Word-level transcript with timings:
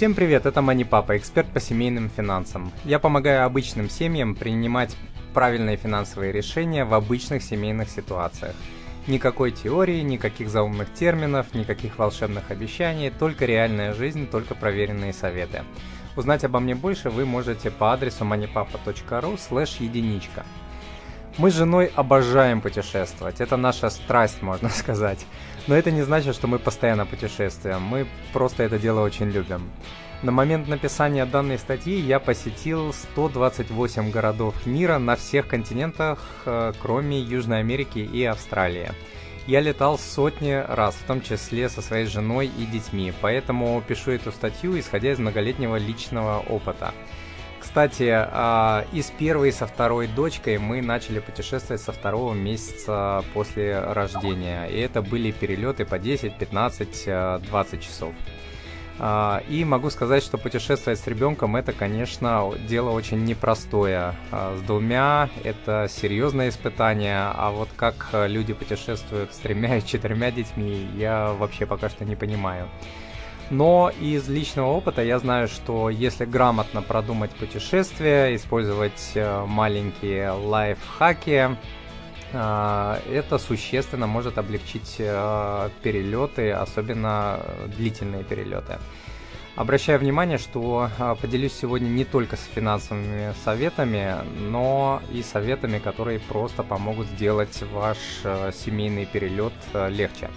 Всем 0.00 0.14
привет, 0.14 0.46
это 0.46 0.62
Мани 0.62 0.84
Папа, 0.84 1.18
эксперт 1.18 1.50
по 1.50 1.60
семейным 1.60 2.08
финансам. 2.08 2.72
Я 2.86 2.98
помогаю 2.98 3.44
обычным 3.44 3.90
семьям 3.90 4.34
принимать 4.34 4.96
правильные 5.34 5.76
финансовые 5.76 6.32
решения 6.32 6.86
в 6.86 6.94
обычных 6.94 7.42
семейных 7.42 7.90
ситуациях. 7.90 8.54
Никакой 9.06 9.50
теории, 9.50 10.00
никаких 10.00 10.48
заумных 10.48 10.90
терминов, 10.94 11.52
никаких 11.52 11.98
волшебных 11.98 12.50
обещаний, 12.50 13.10
только 13.10 13.44
реальная 13.44 13.92
жизнь, 13.92 14.26
только 14.26 14.54
проверенные 14.54 15.12
советы. 15.12 15.64
Узнать 16.16 16.44
обо 16.44 16.60
мне 16.60 16.74
больше 16.74 17.10
вы 17.10 17.26
можете 17.26 17.70
по 17.70 17.92
адресу 17.92 18.24
moneypapa.ru 18.24 19.38
слэш 19.38 19.80
единичка. 19.80 20.46
Мы 21.36 21.50
с 21.50 21.54
женой 21.54 21.92
обожаем 21.94 22.62
путешествовать, 22.62 23.42
это 23.42 23.58
наша 23.58 23.90
страсть, 23.90 24.40
можно 24.40 24.68
сказать. 24.70 25.26
Но 25.66 25.74
это 25.76 25.90
не 25.90 26.02
значит, 26.02 26.34
что 26.34 26.46
мы 26.46 26.58
постоянно 26.58 27.06
путешествуем, 27.06 27.82
мы 27.82 28.06
просто 28.32 28.62
это 28.62 28.78
дело 28.78 29.00
очень 29.00 29.30
любим. 29.30 29.70
На 30.22 30.32
момент 30.32 30.68
написания 30.68 31.24
данной 31.24 31.58
статьи 31.58 31.98
я 31.98 32.20
посетил 32.20 32.92
128 32.92 34.10
городов 34.10 34.66
мира 34.66 34.98
на 34.98 35.16
всех 35.16 35.46
континентах, 35.46 36.18
э, 36.44 36.72
кроме 36.82 37.18
Южной 37.18 37.60
Америки 37.60 38.00
и 38.00 38.24
Австралии. 38.24 38.90
Я 39.46 39.60
летал 39.60 39.98
сотни 39.98 40.62
раз, 40.68 40.94
в 40.94 41.04
том 41.04 41.22
числе 41.22 41.70
со 41.70 41.80
своей 41.80 42.04
женой 42.04 42.50
и 42.58 42.66
детьми, 42.66 43.14
поэтому 43.22 43.82
пишу 43.86 44.10
эту 44.10 44.30
статью, 44.30 44.78
исходя 44.78 45.10
из 45.10 45.18
многолетнего 45.18 45.76
личного 45.76 46.40
опыта. 46.40 46.92
Кстати, 47.70 48.10
а, 48.12 48.84
и 48.92 49.00
с 49.00 49.12
первой, 49.12 49.50
и 49.50 49.52
со 49.52 49.64
второй 49.64 50.08
дочкой 50.08 50.58
мы 50.58 50.82
начали 50.82 51.20
путешествовать 51.20 51.80
со 51.80 51.92
второго 51.92 52.34
месяца 52.34 53.24
после 53.32 53.78
рождения. 53.78 54.66
И 54.66 54.76
это 54.80 55.02
были 55.02 55.30
перелеты 55.30 55.84
по 55.84 55.96
10, 55.96 56.36
15, 56.36 57.44
20 57.46 57.80
часов. 57.80 58.12
А, 58.98 59.44
и 59.48 59.64
могу 59.64 59.88
сказать, 59.90 60.24
что 60.24 60.36
путешествовать 60.36 60.98
с 60.98 61.06
ребенком 61.06 61.54
это, 61.54 61.72
конечно, 61.72 62.52
дело 62.66 62.90
очень 62.90 63.24
непростое. 63.24 64.16
А, 64.32 64.56
с 64.56 64.62
двумя 64.62 65.30
это 65.44 65.86
серьезное 65.88 66.48
испытание, 66.48 67.20
а 67.22 67.52
вот 67.52 67.68
как 67.76 68.08
люди 68.12 68.52
путешествуют 68.52 69.32
с 69.32 69.36
тремя 69.36 69.76
и 69.76 69.86
четырьмя 69.86 70.32
детьми, 70.32 70.88
я 70.96 71.34
вообще 71.34 71.66
пока 71.66 71.88
что 71.88 72.04
не 72.04 72.16
понимаю. 72.16 72.68
Но 73.50 73.90
из 74.00 74.28
личного 74.28 74.68
опыта 74.68 75.02
я 75.02 75.18
знаю, 75.18 75.48
что 75.48 75.90
если 75.90 76.24
грамотно 76.24 76.82
продумать 76.82 77.32
путешествие, 77.32 78.36
использовать 78.36 79.10
э, 79.14 79.44
маленькие 79.44 80.30
лайфхаки, 80.30 81.56
э, 82.32 82.96
это 83.12 83.38
существенно 83.38 84.06
может 84.06 84.38
облегчить 84.38 84.96
э, 84.98 85.68
перелеты, 85.82 86.52
особенно 86.52 87.40
длительные 87.76 88.22
перелеты. 88.22 88.78
Обращаю 89.56 89.98
внимание, 89.98 90.38
что 90.38 90.88
поделюсь 91.20 91.52
сегодня 91.52 91.88
не 91.88 92.04
только 92.04 92.36
с 92.36 92.44
финансовыми 92.54 93.34
советами, 93.44 94.14
но 94.38 95.02
и 95.12 95.22
советами, 95.22 95.80
которые 95.80 96.20
просто 96.20 96.62
помогут 96.62 97.08
сделать 97.08 97.62
ваш 97.72 97.98
семейный 98.54 99.06
перелет 99.06 99.52
легче. 99.88 100.30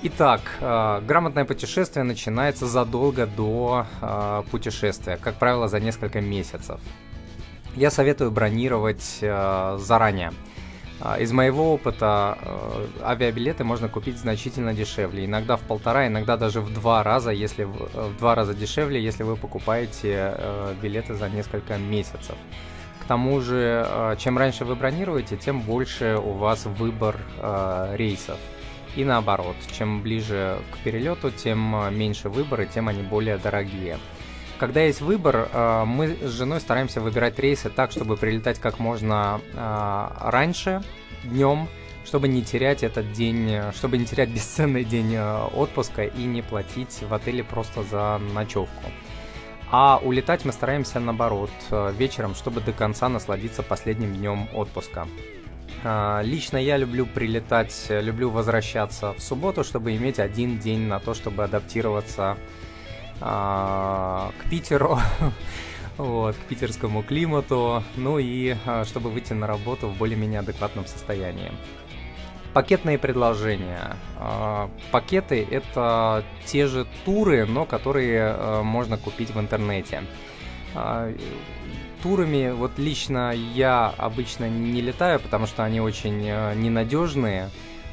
Итак, 0.00 0.42
э, 0.60 1.00
грамотное 1.04 1.44
путешествие 1.44 2.04
начинается 2.04 2.68
задолго 2.68 3.26
до 3.26 3.84
э, 4.00 4.42
путешествия, 4.48 5.16
как 5.16 5.34
правило, 5.34 5.66
за 5.66 5.80
несколько 5.80 6.20
месяцев. 6.20 6.80
Я 7.74 7.90
советую 7.90 8.30
бронировать 8.30 9.18
э, 9.20 9.76
заранее. 9.80 10.32
Из 11.20 11.30
моего 11.30 11.74
опыта 11.74 12.36
авиабилеты 13.02 13.62
можно 13.62 13.88
купить 13.88 14.18
значительно 14.18 14.74
дешевле, 14.74 15.26
иногда 15.26 15.56
в 15.56 15.60
полтора, 15.60 16.08
иногда 16.08 16.36
даже 16.36 16.60
в 16.60 16.74
два 16.74 17.04
раза, 17.04 17.30
если 17.30 17.62
в 17.62 18.16
два 18.18 18.34
раза 18.34 18.52
дешевле, 18.52 19.00
если 19.00 19.22
вы 19.22 19.36
покупаете 19.36 20.34
билеты 20.82 21.14
за 21.14 21.28
несколько 21.28 21.78
месяцев. 21.78 22.34
К 23.00 23.04
тому 23.06 23.40
же, 23.40 24.16
чем 24.18 24.38
раньше 24.38 24.64
вы 24.64 24.74
бронируете, 24.74 25.36
тем 25.36 25.60
больше 25.60 26.18
у 26.20 26.32
вас 26.32 26.66
выбор 26.66 27.14
рейсов. 27.94 28.38
И 28.96 29.04
наоборот, 29.04 29.56
чем 29.76 30.02
ближе 30.02 30.58
к 30.72 30.78
перелету, 30.78 31.30
тем 31.30 31.74
э, 31.76 31.90
меньше 31.90 32.28
выборы, 32.28 32.66
тем 32.66 32.88
они 32.88 33.02
более 33.02 33.38
дорогие. 33.38 33.98
Когда 34.58 34.80
есть 34.82 35.00
выбор, 35.00 35.48
э, 35.52 35.84
мы 35.84 36.16
с 36.20 36.30
женой 36.30 36.60
стараемся 36.60 37.00
выбирать 37.00 37.38
рейсы 37.38 37.70
так, 37.70 37.92
чтобы 37.92 38.16
прилетать 38.16 38.58
как 38.58 38.78
можно 38.78 39.40
э, 39.52 40.08
раньше, 40.20 40.82
днем, 41.22 41.68
чтобы 42.04 42.28
не 42.28 42.42
терять 42.42 42.82
этот 42.82 43.12
день, 43.12 43.60
чтобы 43.74 43.98
не 43.98 44.06
терять 44.06 44.30
бесценный 44.30 44.84
день 44.84 45.16
отпуска 45.18 46.04
и 46.04 46.24
не 46.24 46.42
платить 46.42 47.02
в 47.02 47.12
отеле 47.12 47.44
просто 47.44 47.82
за 47.82 48.18
ночевку. 48.32 48.90
А 49.70 50.00
улетать 50.02 50.46
мы 50.46 50.52
стараемся 50.52 50.98
наоборот, 51.00 51.50
вечером, 51.70 52.34
чтобы 52.34 52.62
до 52.62 52.72
конца 52.72 53.10
насладиться 53.10 53.62
последним 53.62 54.14
днем 54.14 54.48
отпуска. 54.54 55.06
А, 55.84 56.22
лично 56.22 56.56
я 56.56 56.76
люблю 56.76 57.06
прилетать, 57.06 57.86
люблю 57.88 58.30
возвращаться 58.30 59.12
в 59.12 59.20
субботу, 59.20 59.64
чтобы 59.64 59.96
иметь 59.96 60.18
один 60.18 60.58
день 60.58 60.86
на 60.86 60.98
то, 60.98 61.14
чтобы 61.14 61.44
адаптироваться 61.44 62.36
а, 63.20 64.32
к 64.38 64.50
Питеру, 64.50 64.98
вот, 65.96 66.36
к 66.36 66.38
питерскому 66.40 67.02
климату, 67.02 67.82
ну 67.96 68.18
и 68.18 68.56
а, 68.66 68.84
чтобы 68.84 69.10
выйти 69.10 69.32
на 69.32 69.46
работу 69.46 69.88
в 69.88 69.96
более-менее 69.96 70.40
адекватном 70.40 70.86
состоянии. 70.86 71.52
Пакетные 72.54 72.98
предложения. 72.98 73.94
Пакеты 74.90 75.46
это 75.48 76.24
те 76.46 76.66
же 76.66 76.86
туры, 77.04 77.44
но 77.44 77.66
которые 77.66 78.62
можно 78.62 78.96
купить 78.96 79.30
в 79.30 79.38
интернете 79.38 80.02
турами 82.02 82.50
вот 82.50 82.78
лично 82.78 83.32
я 83.32 83.94
обычно 83.96 84.48
не 84.48 84.80
летаю, 84.80 85.20
потому 85.20 85.46
что 85.46 85.64
они 85.64 85.80
очень 85.80 86.26
э, 86.26 86.54
ненадежные, 86.54 87.50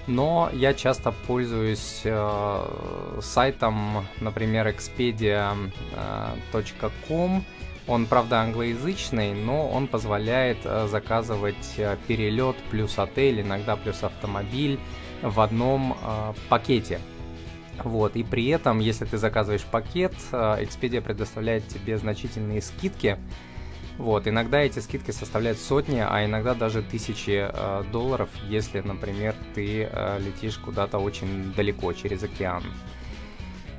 но 0.08 0.50
я 0.54 0.74
часто 0.74 1.12
пользуюсь 1.12 2.02
э, 2.04 3.20
сайтом, 3.22 4.06
например, 4.20 4.68
expedia.com. 4.68 7.38
Э, 7.38 7.42
он, 7.88 8.08
правда, 8.08 8.42
англоязычный, 8.42 9.34
но 9.34 9.70
он 9.70 9.88
позволяет 9.88 10.58
э, 10.64 10.88
заказывать 10.88 11.80
перелет 12.08 12.56
плюс 12.72 12.98
отель, 12.98 13.42
иногда 13.42 13.76
плюс 13.76 14.04
автомобиль 14.04 14.80
в 15.22 15.40
одном 15.40 15.94
э, 15.94 16.34
пакете. 16.50 17.00
Вот, 17.84 18.16
и 18.16 18.24
при 18.24 18.48
этом, 18.48 18.80
если 18.80 19.06
ты 19.06 19.18
заказываешь 19.18 19.66
пакет, 19.66 20.14
Expedia 20.32 21.02
предоставляет 21.02 21.68
тебе 21.68 21.98
значительные 21.98 22.62
скидки 22.62 23.20
вот, 23.97 24.28
иногда 24.28 24.59
эти 24.59 24.79
скидки 24.79 25.11
составляют 25.11 25.57
сотни, 25.57 26.03
а 26.06 26.25
иногда 26.25 26.53
даже 26.53 26.81
тысячи 26.81 27.47
э, 27.50 27.83
долларов, 27.91 28.29
если, 28.47 28.81
например, 28.81 29.35
ты 29.53 29.89
э, 29.89 30.19
летишь 30.19 30.57
куда-то 30.57 30.97
очень 30.97 31.53
далеко 31.53 31.94
через 31.94 32.23
океан. 32.23 32.63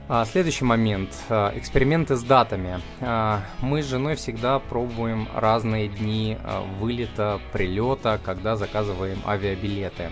А, 0.08 0.24
следующий 0.24 0.64
момент. 0.64 1.10
А, 1.28 1.52
эксперименты 1.56 2.14
с 2.14 2.22
датами. 2.22 2.80
А, 3.00 3.42
мы 3.60 3.82
с 3.82 3.86
женой 3.86 4.14
всегда 4.14 4.60
пробуем 4.60 5.28
разные 5.34 5.88
дни 5.88 6.38
а, 6.44 6.62
вылета, 6.78 7.40
прилета, 7.52 8.20
когда 8.24 8.54
заказываем 8.54 9.18
авиабилеты. 9.26 10.10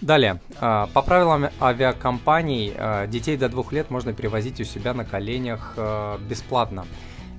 Далее. 0.00 0.40
А, 0.60 0.88
по 0.92 1.00
правилам 1.00 1.48
авиакомпаний, 1.60 2.74
а, 2.76 3.06
детей 3.06 3.36
до 3.38 3.48
двух 3.48 3.72
лет 3.72 3.90
можно 3.90 4.12
перевозить 4.12 4.60
у 4.60 4.64
себя 4.64 4.92
на 4.92 5.06
коленях 5.06 5.72
а, 5.76 6.18
бесплатно. 6.18 6.84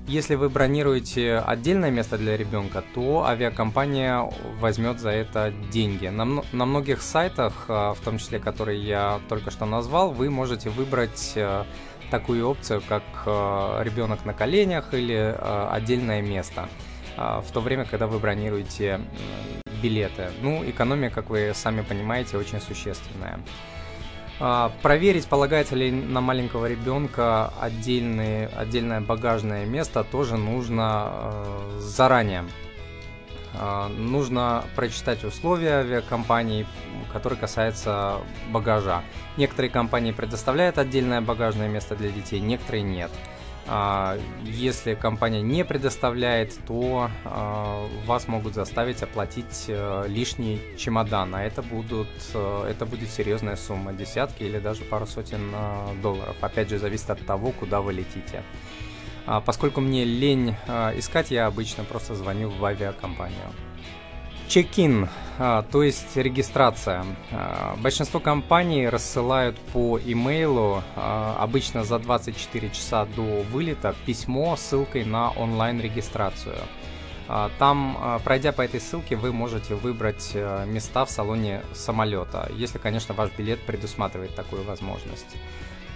Если 0.08 0.34
вы 0.34 0.48
бронируете 0.48 1.36
отдельное 1.36 1.90
место 1.90 2.18
для 2.18 2.36
ребенка, 2.36 2.82
то 2.94 3.26
авиакомпания 3.26 4.28
возьмет 4.58 4.98
за 4.98 5.10
это 5.10 5.52
деньги. 5.70 6.08
На, 6.08 6.24
многих 6.24 7.02
сайтах, 7.02 7.66
в 7.68 7.98
том 8.02 8.16
числе, 8.16 8.38
которые 8.38 8.82
я 8.82 9.20
только 9.28 9.50
что 9.50 9.66
назвал, 9.66 10.10
вы 10.12 10.30
можете 10.30 10.70
выбрать 10.70 11.36
такую 12.10 12.48
опцию, 12.48 12.82
как 12.88 13.02
ребенок 13.84 14.24
на 14.24 14.32
коленях 14.32 14.94
или 14.94 15.36
отдельное 15.70 16.22
место. 16.22 16.70
В 17.18 17.52
то 17.52 17.60
время, 17.60 17.84
когда 17.84 18.06
вы 18.06 18.18
бронируете 18.18 19.02
билеты. 19.82 20.30
Ну, 20.42 20.68
экономия, 20.68 21.10
как 21.10 21.30
вы 21.30 21.52
сами 21.54 21.82
понимаете, 21.82 22.36
очень 22.36 22.60
существенная. 22.60 23.40
А, 24.40 24.70
проверить, 24.82 25.26
полагается 25.26 25.74
ли 25.74 25.90
на 25.90 26.20
маленького 26.20 26.66
ребенка 26.66 27.52
отдельный, 27.60 28.46
отдельное 28.46 29.00
багажное 29.00 29.66
место, 29.66 30.04
тоже 30.04 30.36
нужно 30.36 31.10
э, 31.10 31.78
заранее. 31.80 32.44
Э, 33.54 33.88
нужно 33.88 34.64
прочитать 34.76 35.24
условия 35.24 35.80
авиакомпании, 35.80 36.66
которые 37.12 37.38
касаются 37.38 38.18
багажа. 38.50 39.02
Некоторые 39.36 39.70
компании 39.70 40.12
предоставляют 40.12 40.78
отдельное 40.78 41.20
багажное 41.20 41.68
место 41.68 41.96
для 41.96 42.10
детей, 42.10 42.38
некоторые 42.38 42.84
нет. 42.84 43.10
А, 43.70 44.18
если 44.44 44.94
компания 44.94 45.42
не 45.42 45.62
предоставляет, 45.62 46.58
то 46.66 47.10
а, 47.24 47.86
вас 48.06 48.26
могут 48.26 48.54
заставить 48.54 49.02
оплатить 49.02 49.66
э, 49.68 50.04
лишний 50.08 50.60
чемодан, 50.78 51.34
а 51.34 51.42
это, 51.42 51.60
будут, 51.60 52.08
э, 52.32 52.70
это 52.70 52.86
будет 52.86 53.10
серьезная 53.10 53.56
сумма, 53.56 53.92
десятки 53.92 54.42
или 54.42 54.58
даже 54.58 54.84
пару 54.84 55.06
сотен 55.06 55.50
э, 55.52 56.00
долларов. 56.02 56.36
Опять 56.40 56.70
же, 56.70 56.78
зависит 56.78 57.10
от 57.10 57.24
того, 57.26 57.52
куда 57.52 57.82
вы 57.82 57.92
летите. 57.92 58.42
А, 59.26 59.42
поскольку 59.42 59.82
мне 59.82 60.04
лень 60.04 60.54
искать, 60.96 61.30
я 61.30 61.46
обычно 61.46 61.84
просто 61.84 62.14
звоню 62.14 62.48
в 62.48 62.64
авиакомпанию. 62.64 63.52
Чек-ин, 64.48 65.10
а, 65.38 65.62
то 65.70 65.82
есть 65.82 66.16
регистрация. 66.16 67.04
А, 67.30 67.76
большинство 67.76 68.18
компаний 68.18 68.88
рассылают 68.88 69.58
по 69.74 69.98
имейлу 69.98 70.82
а, 70.96 71.36
обычно 71.38 71.84
за 71.84 71.98
24 71.98 72.70
часа 72.70 73.04
до 73.04 73.42
вылета 73.52 73.94
письмо 74.06 74.56
с 74.56 74.60
ссылкой 74.62 75.04
на 75.04 75.30
онлайн-регистрацию. 75.30 76.56
Там, 77.58 78.20
пройдя 78.24 78.52
по 78.52 78.62
этой 78.62 78.80
ссылке, 78.80 79.14
вы 79.14 79.34
можете 79.34 79.74
выбрать 79.74 80.34
места 80.64 81.04
в 81.04 81.10
салоне 81.10 81.60
самолета, 81.74 82.50
если, 82.56 82.78
конечно, 82.78 83.14
ваш 83.14 83.30
билет 83.36 83.60
предусматривает 83.66 84.34
такую 84.34 84.64
возможность. 84.64 85.36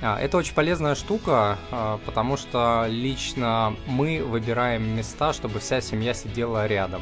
Это 0.03 0.37
очень 0.37 0.53
полезная 0.53 0.95
штука, 0.95 1.57
потому 2.05 2.37
что 2.37 2.85
лично 2.87 3.75
мы 3.87 4.23
выбираем 4.23 4.95
места, 4.95 5.33
чтобы 5.33 5.59
вся 5.61 5.81
семья 5.81 6.13
сидела 6.13 6.67
рядом. 6.67 7.01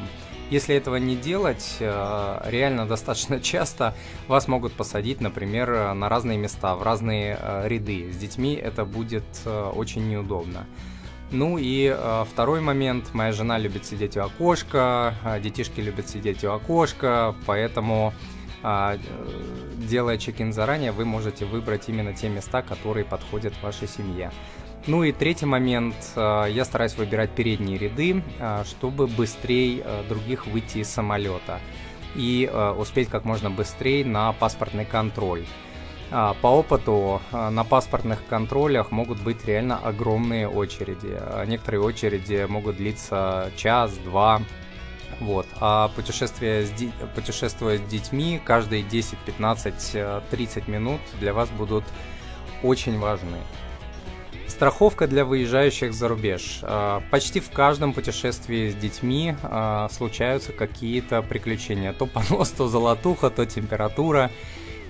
Если 0.50 0.74
этого 0.74 0.96
не 0.96 1.14
делать, 1.14 1.76
э, 1.78 2.40
реально 2.46 2.84
достаточно 2.84 3.40
часто 3.52 3.94
вас 4.26 4.48
могут 4.48 4.72
посадить, 4.72 5.20
например, 5.20 5.94
на 5.94 6.08
разные 6.08 6.38
места, 6.38 6.74
в 6.74 6.82
разные 6.82 7.38
э, 7.40 7.68
ряды. 7.68 8.12
С 8.12 8.16
детьми 8.16 8.54
это 8.54 8.84
будет 8.84 9.24
э, 9.44 9.72
очень 9.74 10.08
неудобно. 10.08 10.66
Ну 11.30 11.58
и 11.58 11.96
второй 12.32 12.60
момент. 12.60 13.14
Моя 13.14 13.30
жена 13.30 13.56
любит 13.56 13.86
сидеть 13.86 14.16
у 14.16 14.22
окошка, 14.22 15.14
детишки 15.40 15.80
любят 15.80 16.08
сидеть 16.08 16.42
у 16.42 16.50
окошка, 16.50 17.36
поэтому 17.46 18.12
делая 19.76 20.18
чек-ин 20.18 20.52
заранее, 20.52 20.90
вы 20.90 21.04
можете 21.04 21.44
выбрать 21.44 21.88
именно 21.88 22.12
те 22.14 22.28
места, 22.28 22.62
которые 22.62 23.04
подходят 23.04 23.54
вашей 23.62 23.86
семье. 23.86 24.32
Ну 24.86 25.04
и 25.04 25.12
третий 25.12 25.44
момент, 25.44 25.94
э, 26.16 26.46
я 26.50 26.64
стараюсь 26.64 26.96
выбирать 26.96 27.30
передние 27.30 27.76
ряды, 27.76 28.22
э, 28.38 28.64
чтобы 28.64 29.06
быстрее 29.06 29.82
э, 29.84 30.04
других 30.08 30.46
выйти 30.46 30.78
из 30.78 30.88
самолета 30.88 31.60
и 32.16 32.50
успеть 32.76 33.08
как 33.08 33.24
можно 33.24 33.50
быстрее 33.50 34.04
на 34.04 34.32
паспортный 34.32 34.84
контроль. 34.84 35.44
По 36.10 36.48
опыту 36.48 37.22
на 37.30 37.62
паспортных 37.62 38.26
контролях 38.26 38.90
могут 38.90 39.20
быть 39.22 39.44
реально 39.44 39.76
огромные 39.76 40.48
очереди. 40.48 41.16
Некоторые 41.46 41.82
очереди 41.82 42.46
могут 42.48 42.78
длиться 42.78 43.52
час, 43.56 43.96
два, 43.98 44.42
вот. 45.20 45.46
А 45.60 45.86
путешествие 45.94 46.66
с 46.66 46.70
ди... 46.70 46.90
путешествуя 47.14 47.78
с 47.78 47.82
детьми 47.82 48.40
каждые 48.44 48.82
10, 48.82 49.16
15, 49.18 49.96
30 50.32 50.66
минут 50.66 51.00
для 51.20 51.32
вас 51.32 51.48
будут 51.50 51.84
очень 52.64 52.98
важны. 52.98 53.38
Страховка 54.50 55.06
для 55.06 55.24
выезжающих 55.24 55.94
за 55.94 56.08
рубеж. 56.08 56.58
А, 56.62 57.02
почти 57.10 57.40
в 57.40 57.50
каждом 57.50 57.92
путешествии 57.92 58.68
с 58.68 58.74
детьми 58.74 59.36
а, 59.42 59.88
случаются 59.90 60.52
какие-то 60.52 61.22
приключения. 61.22 61.92
То 61.92 62.06
понос, 62.06 62.50
то 62.50 62.66
золотуха, 62.66 63.30
то 63.30 63.46
температура. 63.46 64.30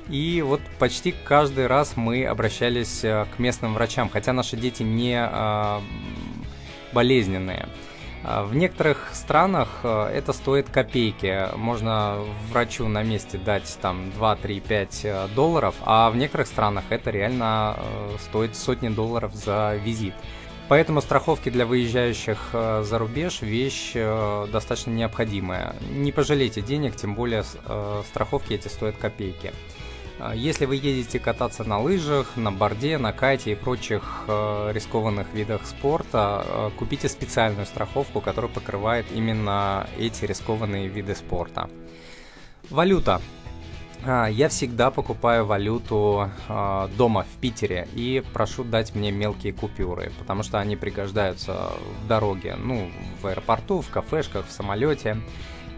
И 0.09 0.43
вот 0.43 0.61
почти 0.79 1.13
каждый 1.13 1.67
раз 1.67 1.97
мы 1.97 2.25
обращались 2.25 3.03
а, 3.05 3.27
к 3.27 3.39
местным 3.39 3.75
врачам, 3.75 4.09
хотя 4.09 4.33
наши 4.33 4.57
дети 4.57 4.83
не 4.83 5.29
болезненные. 6.93 7.69
А, 8.23 8.45
в 8.45 8.55
некоторых 8.55 9.11
странах 9.15 9.69
э, 9.83 10.11
это 10.15 10.33
стоит 10.33 10.69
копейки. 10.69 11.49
Можно 11.57 12.19
врачу 12.51 12.87
на 12.89 13.03
месте 13.03 13.39
дать 13.39 13.79
там 13.81 14.11
2, 14.13 14.37
3, 14.37 14.61
5 14.61 15.07
долларов, 15.35 15.75
а 15.83 16.11
в 16.11 16.17
некоторых 16.17 16.47
странах 16.47 16.85
это 16.91 17.11
реально 17.11 17.77
э, 17.79 18.17
стоит 18.21 18.57
сотни 18.57 18.89
долларов 18.89 19.35
за 19.35 19.77
визит. 19.83 20.15
Поэтому 20.69 21.01
страховки 21.01 21.49
для 21.49 21.67
выезжающих 21.67 22.51
э, 22.53 22.83
за 22.85 22.99
рубеж 22.99 23.41
вещь 23.43 23.95
достаточно 23.95 24.91
необходимая. 24.91 25.75
Не 25.91 26.13
пожалейте 26.13 26.61
денег, 26.61 26.97
тем 26.97 27.15
более 27.15 27.45
страховки 28.05 28.53
эти 28.53 28.69
стоят 28.69 28.97
копейки. 28.97 29.53
А, 30.21 30.35
если 30.35 30.67
вы 30.67 30.77
едете 30.77 31.19
кататься 31.19 31.65
на 31.65 31.81
лыжах, 31.81 32.37
на 32.37 32.53
борде, 32.53 32.99
на 32.99 33.13
кайте 33.13 33.53
и 33.53 33.55
прочих 33.55 34.25
э, 34.29 34.71
рискованных 34.73 35.33
видах 35.33 35.67
спорта, 35.67 36.45
э, 36.47 36.71
купите 36.79 37.09
специальную 37.09 37.67
страховку, 37.67 38.21
которая 38.21 38.51
покрывает 38.51 39.07
именно 39.15 39.89
эти 39.99 40.27
рискованные 40.27 40.89
виды 40.89 41.15
спорта. 41.15 41.71
Валюта. 42.69 43.23
А, 44.05 44.27
я 44.27 44.51
всегда 44.51 44.91
покупаю 44.91 45.47
валюту 45.47 46.31
э, 46.49 46.89
дома 46.99 47.23
в 47.25 47.41
Питере 47.41 47.89
и 47.95 48.23
прошу 48.35 48.63
дать 48.65 48.95
мне 48.95 49.11
мелкие 49.11 49.55
купюры, 49.55 50.13
потому 50.19 50.43
что 50.43 50.59
они 50.59 50.77
пригождаются 50.77 51.73
в 52.05 52.09
дороге, 52.09 52.57
ну, 52.57 52.91
в 53.23 53.27
аэропорту, 53.27 53.81
в 53.81 53.89
кафешках, 53.89 54.47
в 54.47 54.53
самолете. 54.53 55.17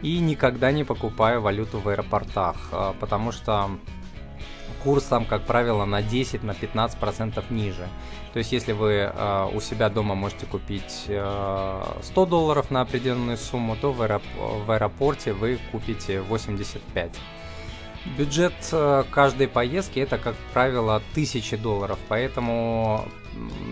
И 0.03 0.19
никогда 0.19 0.73
не 0.73 0.83
покупаю 0.83 1.41
валюту 1.41 1.79
в 1.79 1.89
аэропортах, 1.89 2.57
потому 2.99 3.31
что 3.31 3.71
курс 4.85 5.05
там, 5.05 5.25
как 5.25 5.43
правило, 5.43 5.85
на 5.85 6.03
10, 6.03 6.43
на 6.43 6.55
15 6.55 6.99
процентов 6.99 7.51
ниже. 7.51 7.89
То 8.33 8.39
есть, 8.39 8.53
если 8.53 8.73
вы 8.73 9.11
э, 9.13 9.49
у 9.53 9.61
себя 9.61 9.89
дома 9.89 10.15
можете 10.15 10.47
купить 10.47 11.05
э, 11.09 11.85
100 12.03 12.27
долларов 12.27 12.71
на 12.71 12.81
определенную 12.81 13.37
сумму, 13.37 13.77
то 13.77 13.93
в, 13.93 14.03
аэроп 14.03 14.23
в 14.67 14.71
аэропорте 14.71 15.33
вы 15.33 15.59
купите 15.71 16.21
85. 16.21 17.19
Бюджет 18.19 18.55
э, 18.73 19.05
каждой 19.11 19.49
поездки 19.49 20.01
это, 20.01 20.19
как 20.19 20.35
правило, 20.53 20.97
1000 21.15 21.57
долларов, 21.57 21.99
поэтому 22.09 23.07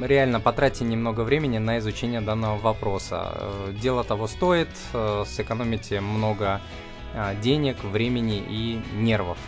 реально 0.00 0.40
потратьте 0.40 0.84
немного 0.84 1.22
времени 1.22 1.58
на 1.58 1.78
изучение 1.78 2.20
данного 2.20 2.56
вопроса. 2.56 3.32
Э, 3.34 3.72
дело 3.80 4.04
того 4.04 4.28
стоит, 4.28 4.68
э, 4.92 5.24
сэкономите 5.26 6.00
много 6.00 6.60
э, 7.14 7.34
денег, 7.42 7.82
времени 7.82 8.42
и 8.48 8.80
нервов. 8.94 9.38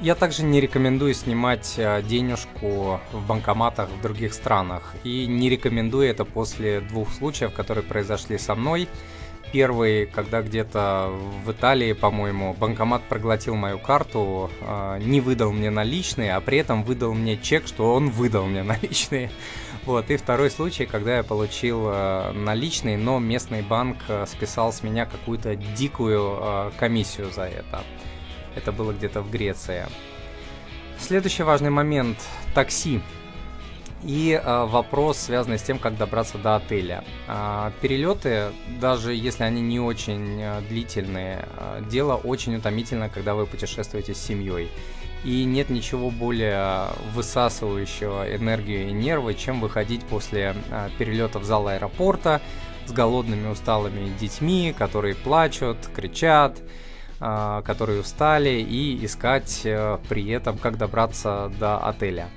Я 0.00 0.14
также 0.14 0.42
не 0.42 0.60
рекомендую 0.60 1.14
снимать 1.14 1.74
э, 1.76 2.02
денежку 2.02 3.00
в 3.12 3.26
банкоматах 3.26 3.88
в 3.88 4.02
других 4.02 4.34
странах. 4.34 4.94
И 5.04 5.26
не 5.26 5.48
рекомендую 5.48 6.08
это 6.08 6.24
после 6.24 6.80
двух 6.80 7.12
случаев, 7.12 7.54
которые 7.54 7.84
произошли 7.84 8.36
со 8.36 8.54
мной. 8.54 8.88
Первый, 9.52 10.06
когда 10.06 10.42
где-то 10.42 11.12
в 11.44 11.52
Италии, 11.52 11.92
по-моему, 11.92 12.54
банкомат 12.54 13.04
проглотил 13.04 13.54
мою 13.54 13.78
карту, 13.78 14.50
э, 14.60 14.98
не 15.00 15.20
выдал 15.20 15.52
мне 15.52 15.70
наличные, 15.70 16.34
а 16.34 16.40
при 16.40 16.58
этом 16.58 16.82
выдал 16.82 17.14
мне 17.14 17.36
чек, 17.36 17.66
что 17.68 17.94
он 17.94 18.10
выдал 18.10 18.46
мне 18.46 18.62
наличные. 18.64 19.30
Вот. 19.86 20.10
И 20.10 20.16
второй 20.16 20.50
случай, 20.50 20.86
когда 20.86 21.18
я 21.18 21.22
получил 21.22 21.84
э, 21.86 22.32
наличные, 22.32 22.98
но 22.98 23.20
местный 23.20 23.62
банк 23.62 23.98
списал 24.26 24.72
с 24.72 24.82
меня 24.82 25.06
какую-то 25.06 25.54
дикую 25.54 26.72
комиссию 26.78 27.30
за 27.30 27.42
это. 27.42 27.84
Это 28.56 28.72
было 28.72 28.92
где-то 28.92 29.22
в 29.22 29.30
Греции. 29.30 29.86
Следующий 30.98 31.42
важный 31.42 31.70
момент– 31.70 32.18
такси. 32.54 33.00
И 34.04 34.38
э, 34.42 34.64
вопрос, 34.66 35.18
связанный 35.18 35.58
с 35.58 35.62
тем, 35.62 35.78
как 35.78 35.96
добраться 35.96 36.36
до 36.36 36.56
отеля. 36.56 37.04
Э, 37.26 37.70
перелеты, 37.80 38.52
даже 38.80 39.14
если 39.14 39.44
они 39.44 39.62
не 39.62 39.80
очень 39.80 40.40
э, 40.40 40.60
длительные, 40.68 41.48
э, 41.56 41.82
дело 41.90 42.14
очень 42.16 42.54
утомительно, 42.56 43.08
когда 43.08 43.34
вы 43.34 43.46
путешествуете 43.46 44.14
с 44.14 44.18
семьей. 44.18 44.68
И 45.24 45.44
нет 45.44 45.70
ничего 45.70 46.10
более 46.10 46.88
высасывающего 47.14 48.36
энергию 48.36 48.88
и 48.88 48.92
нервы, 48.92 49.32
чем 49.32 49.60
выходить 49.62 50.04
после 50.04 50.54
э, 50.70 50.90
перелета 50.98 51.38
в 51.38 51.44
зал 51.44 51.68
аэропорта 51.68 52.42
с 52.84 52.92
голодными, 52.92 53.48
усталыми 53.48 54.12
детьми, 54.20 54.74
которые 54.76 55.14
плачут, 55.14 55.78
кричат, 55.96 56.60
которые 57.18 58.00
устали, 58.00 58.60
и 58.60 59.04
искать 59.04 59.62
э, 59.64 59.98
при 60.08 60.28
этом, 60.30 60.58
как 60.58 60.76
добраться 60.76 61.52
до 61.60 61.78
отеля. 61.78 62.28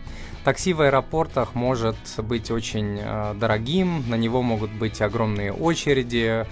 Такси 0.44 0.74
в 0.74 0.82
аэропортах 0.82 1.56
может 1.56 1.98
быть 2.20 2.52
очень 2.52 3.00
э, 3.02 3.34
дорогим, 3.36 4.04
на 4.08 4.16
него 4.16 4.42
могут 4.42 4.72
быть 4.72 5.02
огромные 5.02 5.52
очереди, 5.52 6.46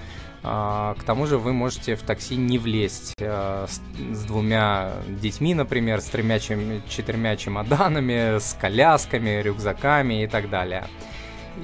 К 0.45 0.97
тому 1.07 1.25
же 1.25 1.39
вы 1.39 1.53
можете 1.53 1.95
в 1.95 2.03
такси 2.03 2.35
не 2.35 2.59
влезть 2.59 3.13
с, 3.17 3.81
с 3.97 4.23
двумя 4.25 4.91
детьми, 5.07 5.55
например, 5.55 6.01
с 6.01 6.05
тремя-четырьмя 6.05 7.35
чемоданами, 7.35 8.37
с 8.37 8.55
колясками, 8.61 9.41
рюкзаками 9.41 10.23
и 10.23 10.27
так 10.27 10.51
далее. 10.51 10.85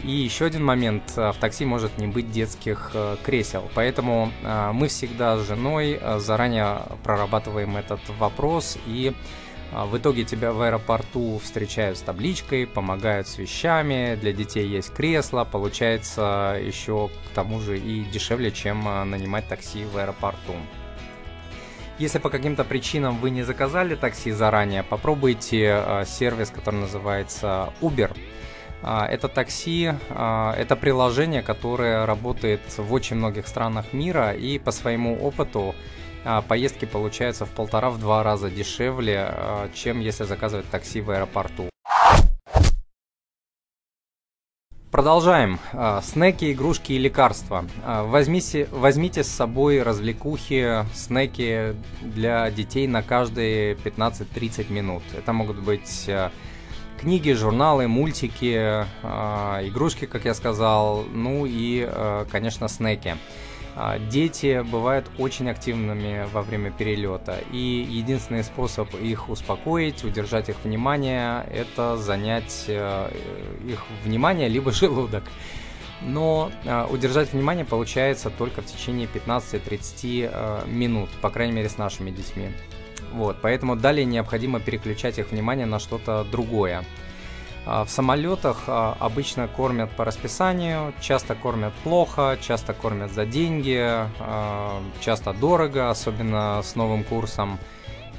И 0.04 0.12
еще 0.12 0.46
один 0.46 0.64
момент, 0.64 1.04
в 1.16 1.36
такси 1.40 1.66
может 1.66 1.98
не 1.98 2.08
быть 2.08 2.32
детских 2.32 2.96
кресел, 3.24 3.70
поэтому 3.76 4.32
мы 4.74 4.88
всегда 4.88 5.38
с 5.38 5.48
женой 5.48 6.00
заранее 6.18 6.84
прорабатываем 7.04 7.76
этот 7.76 8.00
вопрос. 8.18 8.78
И 8.88 9.14
в 9.74 9.98
итоге 9.98 10.24
тебя 10.24 10.54
в 10.54 10.62
аэропорту 10.62 11.40
встречают 11.44 11.98
с 11.98 12.02
табличкой, 12.02 12.68
помогают 12.68 13.28
с 13.28 13.38
вещами, 13.38 14.18
для 14.20 14.34
детей 14.34 14.68
есть 14.68 14.94
кресло, 14.94 15.44
получается 15.44 16.58
еще 16.62 17.10
к 17.10 17.36
тому 17.36 17.60
же 17.60 17.78
и 17.78 18.04
дешевле, 18.06 18.52
чем 18.52 18.84
нанимать 19.10 19.48
такси 19.48 19.86
в 19.86 19.98
аэропорту. 19.98 20.56
Если 22.00 22.18
по 22.18 22.30
каким-то 22.30 22.64
причинам 22.64 23.18
вы 23.18 23.30
не 23.30 23.44
заказали 23.44 23.96
такси 23.96 24.32
заранее, 24.32 24.84
попробуйте 24.84 26.04
сервис, 26.06 26.50
который 26.50 26.82
называется 26.82 27.72
Uber. 27.82 28.18
Это 28.84 29.28
такси, 29.28 29.94
это 30.10 30.76
приложение, 30.80 31.42
которое 31.42 32.06
работает 32.06 32.62
в 32.78 32.92
очень 32.94 33.16
многих 33.16 33.48
странах 33.48 33.94
мира 33.94 34.32
и 34.32 34.58
по 34.58 34.72
своему 34.72 35.16
опыту 35.22 35.76
а, 36.24 36.42
поездки 36.42 36.86
получаются 36.86 37.46
в 37.46 37.50
полтора-два 37.50 38.24
раза 38.24 38.50
дешевле, 38.50 39.26
а, 39.28 39.70
чем 39.74 40.00
если 40.00 40.24
заказывать 40.24 40.70
такси 40.70 41.02
в 41.02 41.10
аэропорту. 41.10 41.70
Продолжаем. 44.92 45.60
А, 45.74 46.02
снеки, 46.02 46.52
игрушки 46.52 46.94
и 46.94 47.00
лекарства. 47.00 47.66
Возьмите, 47.86 48.68
возьмите 48.72 49.24
с 49.24 49.28
собой 49.28 49.82
развлекухи, 49.82 50.86
снеки 50.94 51.76
для 52.02 52.52
детей 52.52 52.88
на 52.88 53.02
каждые 53.02 53.76
15-30 53.76 54.72
минут. 54.72 55.04
Это 55.18 55.34
могут 55.34 55.58
быть 55.58 56.10
книги, 57.02 57.32
журналы, 57.32 57.88
мультики, 57.88 58.86
игрушки, 59.04 60.06
как 60.06 60.26
я 60.26 60.34
сказал, 60.34 61.04
ну 61.12 61.46
и, 61.48 61.90
конечно, 62.32 62.68
снеки. 62.68 63.18
А, 63.76 64.00
дети 64.00 64.64
бывают 64.70 65.10
очень 65.18 65.50
активными 65.50 66.28
во 66.34 66.42
время 66.42 66.72
перелета, 66.72 67.40
и 67.52 67.88
единственный 67.90 68.44
способ 68.44 68.94
их 68.96 69.30
успокоить, 69.30 70.04
удержать 70.04 70.50
их 70.50 70.58
внимание, 70.64 71.46
это 71.50 71.96
занять 71.98 72.66
э, 72.68 73.10
их 73.66 73.86
внимание 74.04 74.50
либо 74.50 74.72
желудок. 74.72 75.24
Но 76.02 76.52
э, 76.66 76.86
удержать 76.90 77.32
внимание 77.32 77.64
получается 77.64 78.30
только 78.30 78.62
в 78.62 78.66
течение 78.66 79.08
15-30 79.08 80.30
э, 80.32 80.68
минут, 80.68 81.10
по 81.22 81.30
крайней 81.30 81.54
мере 81.54 81.70
с 81.70 81.78
нашими 81.78 82.12
детьми. 82.12 82.50
Вот, 83.14 83.38
поэтому 83.42 83.76
далее 83.76 84.06
необходимо 84.06 84.60
переключать 84.60 85.20
их 85.20 85.32
внимание 85.32 85.66
на 85.66 85.80
что-то 85.80 86.26
другое. 86.32 86.84
А, 87.66 87.86
в 87.86 87.90
самолетах 87.90 88.64
а, 88.68 88.98
обычно 89.00 89.48
кормят 89.48 89.92
по 89.92 90.04
расписанию, 90.04 90.94
часто 91.00 91.36
кормят 91.36 91.74
плохо, 91.84 92.38
часто 92.42 92.74
кормят 92.74 93.12
за 93.12 93.26
деньги, 93.26 93.80
а, 93.80 94.82
часто 95.00 95.34
дорого, 95.34 95.90
особенно 95.90 96.62
с 96.64 96.76
новым 96.76 97.04
курсом. 97.04 97.60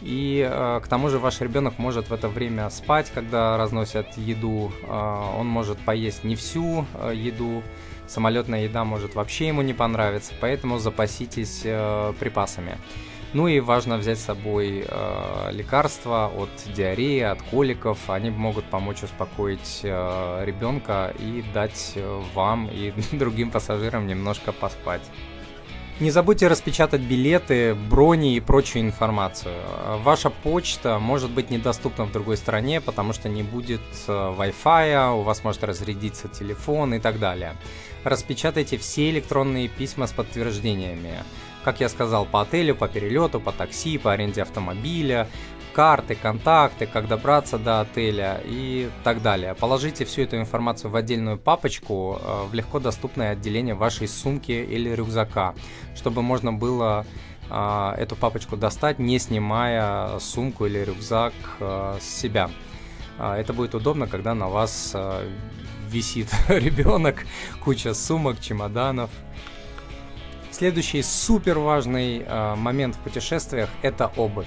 И 0.01 0.45
к 0.83 0.89
тому 0.89 1.11
же 1.11 1.21
ваш 1.21 1.41
ребенок 1.41 1.79
может 1.79 2.11
в 2.11 2.13
это 2.13 2.29
время 2.29 2.69
спать, 2.71 3.09
когда 3.15 3.57
разносят 3.57 4.19
еду. 4.19 4.73
Он 4.89 5.47
может 5.47 5.79
поесть 5.79 6.25
не 6.25 6.35
всю 6.35 6.87
еду. 7.13 7.63
Самолетная 8.09 8.65
еда 8.65 8.83
может 8.83 9.15
вообще 9.15 9.47
ему 9.47 9.63
не 9.63 9.75
понравиться, 9.75 10.33
поэтому 10.41 10.81
запаситесь 10.81 11.61
припасами. 12.19 12.79
Ну 13.35 13.49
и 13.49 13.61
важно 13.61 13.97
взять 13.97 14.19
с 14.19 14.25
собой 14.25 14.85
э, 14.87 15.49
лекарства 15.53 16.31
от 16.37 16.51
диареи, 16.75 17.21
от 17.21 17.41
коликов. 17.41 18.11
Они 18.11 18.29
могут 18.29 18.67
помочь 18.67 19.03
успокоить 19.03 19.81
э, 19.83 20.45
ребенка 20.45 21.15
и 21.19 21.43
дать 21.55 21.93
э, 21.95 22.23
вам 22.35 22.69
и 22.71 22.93
другим 23.12 23.51
пассажирам 23.51 24.07
немножко 24.07 24.53
поспать. 24.53 25.03
Не 26.01 26.11
забудьте 26.11 26.49
распечатать 26.49 27.01
билеты, 27.01 27.75
брони 27.75 28.35
и 28.35 28.41
прочую 28.41 28.83
информацию. 28.83 29.55
Ваша 29.99 30.31
почта 30.31 30.99
может 30.99 31.31
быть 31.31 31.51
недоступна 31.51 32.07
в 32.07 32.12
другой 32.12 32.37
стране, 32.37 32.81
потому 32.81 33.12
что 33.12 33.29
не 33.29 33.43
будет 33.43 33.81
э, 34.09 34.12
Wi-Fi, 34.12 35.21
у 35.21 35.23
вас 35.23 35.43
может 35.43 35.65
разрядиться 35.65 36.29
телефон 36.29 36.95
и 36.95 36.99
так 36.99 37.19
далее. 37.19 37.57
Распечатайте 38.04 38.78
все 38.78 39.11
электронные 39.11 39.68
письма 39.68 40.06
с 40.06 40.12
подтверждениями 40.12 41.23
как 41.64 41.80
я 41.80 41.88
сказал, 41.88 42.26
по 42.26 42.42
отелю, 42.42 42.75
по 42.75 42.88
перелету, 42.88 43.40
по 43.40 43.52
такси, 43.52 43.99
по 43.99 44.12
аренде 44.12 44.42
автомобиля, 44.42 45.28
карты, 45.73 46.14
контакты, 46.14 46.87
как 46.87 47.09
добраться 47.09 47.59
до 47.59 47.80
отеля 47.80 48.40
и 48.44 48.90
так 49.04 49.23
далее. 49.23 49.54
Положите 49.54 50.04
всю 50.04 50.23
эту 50.23 50.37
информацию 50.37 50.90
в 50.90 50.97
отдельную 50.97 51.38
папочку 51.38 52.18
э, 52.21 52.44
в 52.50 52.54
легко 52.54 52.78
доступное 52.78 53.32
отделение 53.32 53.75
вашей 53.75 54.09
сумки 54.09 54.52
или 54.52 54.90
рюкзака, 54.90 55.54
чтобы 55.94 56.23
можно 56.23 56.52
было 56.52 57.06
э, 57.49 57.94
эту 57.99 58.16
папочку 58.16 58.56
достать, 58.56 58.99
не 58.99 59.18
снимая 59.18 60.18
сумку 60.18 60.66
или 60.66 60.80
рюкзак 60.80 61.32
э, 61.61 61.99
с 62.00 62.21
себя. 62.21 62.50
Это 63.18 63.52
будет 63.52 63.75
удобно, 63.75 64.06
когда 64.06 64.35
на 64.35 64.49
вас 64.49 64.97
висит 65.93 66.29
ребенок, 66.49 67.25
куча 67.63 67.95
сумок, 67.95 68.41
чемоданов 68.41 69.11
Следующий 70.53 71.03
супер 71.03 71.59
важный 71.59 72.25
э, 72.27 72.55
момент 72.57 72.95
в 72.95 72.99
путешествиях– 72.99 73.71
это 73.83 74.13
обувь. 74.19 74.47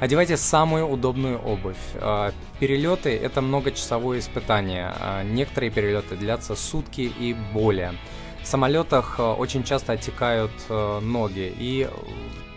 Одевайте 0.00 0.36
самую 0.36 0.88
удобную 0.88 1.38
обувь. 1.38 1.76
Э, 1.94 2.32
перелеты– 2.58 3.16
это 3.22 3.40
многочасовое 3.40 4.18
испытание. 4.18 4.92
Э, 4.98 5.22
некоторые 5.22 5.70
перелеты 5.70 6.16
длятся 6.16 6.56
сутки 6.56 7.02
и 7.02 7.34
более. 7.54 7.94
В 8.42 8.46
самолетах 8.46 9.18
очень 9.18 9.62
часто 9.64 9.94
отекают 9.94 10.52
ноги, 10.68 11.52
и 11.58 11.88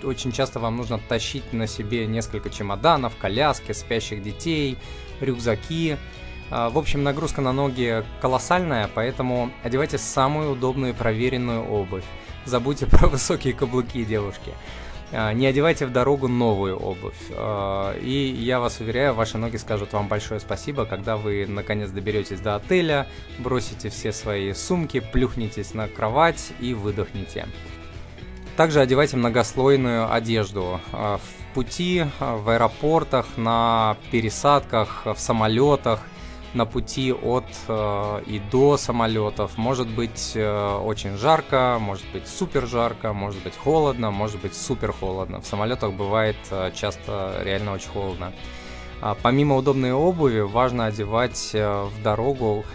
очень 0.03 0.31
часто 0.31 0.59
вам 0.59 0.77
нужно 0.77 0.99
тащить 0.99 1.53
на 1.53 1.67
себе 1.67 2.05
несколько 2.05 2.49
чемоданов, 2.49 3.15
коляски, 3.17 3.71
спящих 3.71 4.21
детей, 4.21 4.77
рюкзаки. 5.19 5.97
В 6.49 6.77
общем, 6.77 7.03
нагрузка 7.03 7.41
на 7.41 7.53
ноги 7.53 8.03
колоссальная, 8.21 8.89
поэтому 8.93 9.51
одевайте 9.63 9.97
самую 9.97 10.51
удобную 10.51 10.93
и 10.93 10.95
проверенную 10.95 11.63
обувь 11.63 12.05
забудьте 12.49 12.85
про 12.87 13.07
высокие 13.07 13.53
каблуки, 13.53 14.03
девушки. 14.03 14.53
А, 15.11 15.33
не 15.33 15.45
одевайте 15.45 15.85
в 15.85 15.91
дорогу 15.91 16.27
новую 16.27 16.77
обувь. 16.77 17.15
А, 17.31 17.97
и 17.97 18.11
я 18.11 18.59
вас 18.59 18.79
уверяю, 18.79 19.13
ваши 19.13 19.37
ноги 19.37 19.57
скажут 19.57 19.93
вам 19.93 20.07
большое 20.07 20.39
спасибо, 20.39 20.85
когда 20.85 21.15
вы 21.15 21.45
наконец 21.47 21.91
доберетесь 21.91 22.41
до 22.41 22.55
отеля, 22.55 23.07
бросите 23.37 23.89
все 23.89 24.11
свои 24.11 24.53
сумки, 24.53 24.99
плюхнетесь 24.99 25.73
на 25.73 25.87
кровать 25.87 26.51
и 26.59 26.73
выдохнете. 26.73 27.47
Также 28.57 28.81
одевайте 28.81 29.15
многослойную 29.15 30.11
одежду. 30.11 30.81
А, 30.91 31.17
в 31.17 31.53
пути, 31.53 32.05
в 32.19 32.49
аэропортах, 32.49 33.25
на 33.37 33.97
пересадках, 34.11 35.05
в 35.05 35.17
самолетах– 35.17 36.01
на 36.53 36.65
пути 36.65 37.13
от 37.13 37.45
э, 37.67 38.23
и 38.25 38.39
до 38.51 38.77
самолетов. 38.77 39.57
Может 39.57 39.87
быть 39.87 40.31
э, 40.35 40.77
очень 40.83 41.17
жарко, 41.17 41.77
может 41.79 42.05
быть 42.11 42.27
супер 42.27 42.65
жарко, 42.65 43.13
может 43.13 43.41
быть 43.43 43.55
холодно, 43.55 44.11
может 44.11 44.41
быть 44.41 44.55
супер 44.55 44.91
холодно. 44.91 45.41
В 45.41 45.45
самолетах 45.45 45.93
бывает 45.93 46.37
э, 46.49 46.71
часто 46.73 47.41
реально 47.43 47.73
очень 47.73 47.89
холодно. 47.89 48.33
А, 49.01 49.15
помимо 49.21 49.55
удобной 49.55 49.93
обуви, 49.93 50.41
важно 50.41 50.87
одевать 50.87 51.51
э, 51.53 51.83
в 51.83 52.01
дорогу 52.01 52.65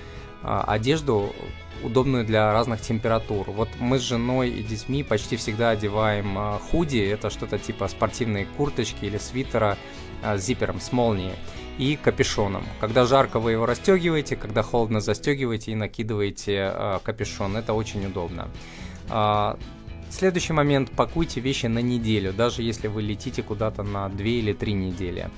э, 0.43 0.63
одежду 0.67 1.35
удобную 1.83 2.25
для 2.25 2.53
разных 2.53 2.81
температур. 2.81 3.51
Вот 3.51 3.69
мы 3.79 3.99
с 3.99 4.03
женой 4.03 4.51
и 4.51 4.63
детьми 4.63 5.03
почти 5.03 5.37
всегда 5.37 5.71
одеваем 5.71 6.39
э, 6.39 6.59
худи, 6.71 6.99
это 6.99 7.29
что-то 7.29 7.59
типа 7.59 7.89
спортивной 7.89 8.47
курточки 8.57 9.05
или 9.05 9.19
свитера 9.19 9.77
э, 10.23 10.39
с 10.39 10.45
зипером, 10.45 10.81
с 10.81 10.93
молнией 10.93 11.35
и 11.79 11.97
капюшоном. 11.97 12.65
Когда 12.81 13.05
жарко, 13.05 13.41
вы 13.41 13.53
его 13.53 13.67
расстегиваете, 13.67 14.37
когда 14.37 14.63
холодно, 14.63 15.01
застегиваете 15.01 15.73
и 15.73 15.75
накидываете 15.75 16.73
э, 16.73 16.99
капюшон. 17.03 17.57
Это 17.57 17.73
очень 17.73 18.07
удобно. 18.07 18.49
Э, 19.11 19.55
следующий 20.11 20.53
момент. 20.53 20.91
Пакуйте 20.91 21.41
вещи 21.41 21.67
на 21.67 21.81
неделю, 21.81 22.33
даже 22.33 22.63
если 22.63 22.89
вы 22.89 23.03
летите 23.03 23.43
куда-то 23.43 23.83
на 23.83 24.09
2 24.09 24.25
или 24.25 24.53
3 24.53 24.73
недели. 24.73 25.31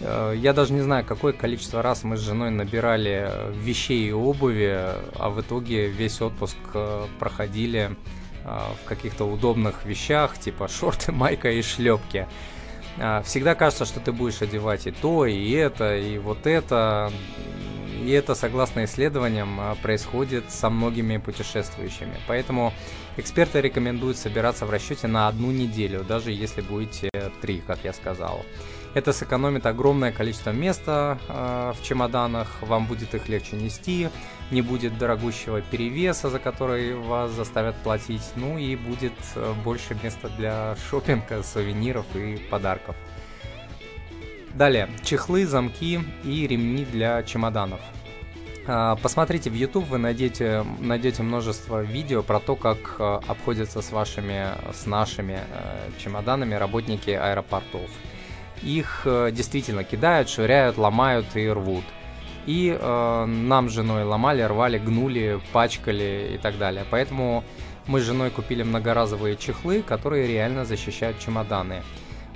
Э, 0.00 0.34
я 0.36 0.52
даже 0.52 0.72
не 0.72 0.80
знаю, 0.80 1.04
какое 1.04 1.32
количество 1.32 1.82
раз 1.82 2.04
мы 2.04 2.16
с 2.16 2.20
женой 2.20 2.50
набирали 2.50 3.30
вещей 3.54 4.08
и 4.08 4.12
обуви, 4.12 4.76
а 5.18 5.30
в 5.30 5.40
итоге 5.40 5.88
весь 5.88 6.20
отпуск 6.20 6.56
э, 6.74 7.06
проходили 7.18 7.90
э, 8.44 8.58
в 8.82 8.88
каких-то 8.88 9.24
удобных 9.24 9.84
вещах, 9.84 10.38
типа 10.38 10.68
шорты, 10.80 11.12
майка 11.12 11.50
и 11.50 11.62
шлепки. 11.62 12.26
Всегда 13.24 13.54
кажется, 13.54 13.84
что 13.84 14.00
ты 14.00 14.12
будешь 14.12 14.42
одевать 14.42 14.86
и 14.86 14.90
то, 14.90 15.26
и 15.26 15.50
это, 15.52 15.96
и 15.96 16.18
вот 16.18 16.46
это. 16.46 17.12
И 18.04 18.10
это, 18.10 18.34
согласно 18.34 18.84
исследованиям, 18.84 19.58
происходит 19.82 20.50
со 20.50 20.70
многими 20.70 21.16
путешествующими. 21.16 22.14
Поэтому 22.28 22.72
эксперты 23.16 23.60
рекомендуют 23.60 24.16
собираться 24.16 24.64
в 24.64 24.70
расчете 24.70 25.08
на 25.08 25.26
одну 25.26 25.50
неделю, 25.50 26.04
даже 26.04 26.30
если 26.30 26.60
будете 26.60 27.10
три, 27.40 27.60
как 27.66 27.78
я 27.82 27.92
сказал. 27.92 28.44
Это 28.96 29.12
сэкономит 29.12 29.66
огромное 29.66 30.10
количество 30.10 30.52
места 30.52 31.18
э, 31.28 31.74
в 31.78 31.84
чемоданах, 31.84 32.62
вам 32.62 32.86
будет 32.86 33.14
их 33.14 33.28
легче 33.28 33.56
нести, 33.56 34.08
не 34.50 34.62
будет 34.62 34.96
дорогущего 34.96 35.60
перевеса, 35.60 36.30
за 36.30 36.38
который 36.38 36.94
вас 36.94 37.30
заставят 37.32 37.76
платить, 37.82 38.22
ну 38.36 38.56
и 38.56 38.74
будет 38.74 39.12
э, 39.34 39.52
больше 39.62 39.98
места 40.02 40.30
для 40.38 40.76
шопинга, 40.88 41.42
сувениров 41.42 42.06
и 42.14 42.38
подарков. 42.50 42.96
Далее, 44.54 44.88
чехлы, 45.04 45.44
замки 45.44 46.00
и 46.24 46.46
ремни 46.46 46.86
для 46.86 47.22
чемоданов. 47.22 47.80
А, 48.66 48.96
посмотрите 48.96 49.50
в 49.50 49.54
YouTube, 49.54 49.88
вы 49.88 49.98
найдете, 49.98 50.64
найдете 50.80 51.22
множество 51.22 51.82
видео 51.82 52.22
про 52.22 52.40
то, 52.40 52.56
как 52.56 52.96
э, 52.98 53.20
обходятся 53.28 53.82
с 53.82 53.92
вашими, 53.92 54.46
с 54.72 54.86
нашими 54.86 55.40
чемоданами 55.98 56.54
работники 56.54 57.10
аэропортов 57.10 57.90
их 58.62 59.02
э, 59.04 59.30
действительно 59.32 59.84
кидают, 59.84 60.28
швыряют, 60.28 60.78
ломают 60.78 61.26
и 61.34 61.48
рвут. 61.48 61.84
И 62.46 62.76
э, 62.78 63.24
нам 63.24 63.68
с 63.68 63.72
женой 63.72 64.04
ломали, 64.04 64.42
рвали, 64.42 64.78
гнули, 64.78 65.40
пачкали 65.52 66.32
и 66.34 66.38
так 66.38 66.58
далее. 66.58 66.84
Поэтому 66.90 67.44
мы 67.86 68.00
с 68.00 68.04
женой 68.04 68.30
купили 68.30 68.62
многоразовые 68.62 69.36
чехлы, 69.36 69.82
которые 69.82 70.26
реально 70.26 70.64
защищают 70.64 71.18
чемоданы. 71.18 71.82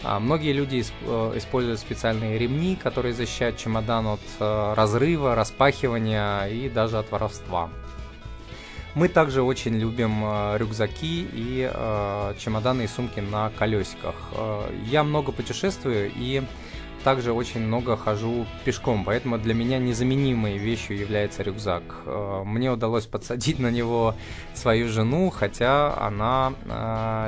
А 0.03 0.19
многие 0.19 0.53
люди 0.53 0.83
э, 1.03 1.33
используют 1.37 1.79
специальные 1.79 2.39
ремни, 2.39 2.75
которые 2.75 3.13
защищают 3.13 3.59
чемодан 3.59 4.07
от 4.07 4.21
э, 4.39 4.75
разрыва, 4.75 5.35
распахивания 5.35 6.47
и 6.47 6.69
даже 6.69 6.99
от 6.99 7.11
воровства. 7.11 7.69
Мы 8.95 9.09
также 9.09 9.43
очень 9.43 9.77
любим 9.77 10.25
э, 10.25 10.59
рюкзаки 10.59 11.27
и 11.33 11.71
э, 11.73 12.35
чемоданы 12.39 12.83
и 12.83 12.87
сумки 12.89 13.21
на 13.21 13.51
колесиках. 13.51 14.17
Э, 14.33 14.69
я 14.87 15.05
много 15.05 15.31
путешествую 15.31 16.11
и 16.17 16.43
также 17.05 17.33
очень 17.33 17.61
много 17.61 17.97
хожу 17.97 18.47
пешком, 18.65 19.05
поэтому 19.05 19.39
для 19.39 19.55
меня 19.55 19.79
незаменимой 19.79 20.59
вещью 20.59 20.99
является 20.99 21.43
рюкзак. 21.43 21.83
Мне 22.45 22.71
удалось 22.71 23.07
подсадить 23.07 23.59
на 23.59 23.71
него 23.71 24.15
свою 24.53 24.87
жену, 24.91 25.31
хотя 25.31 25.97
она 25.99 26.53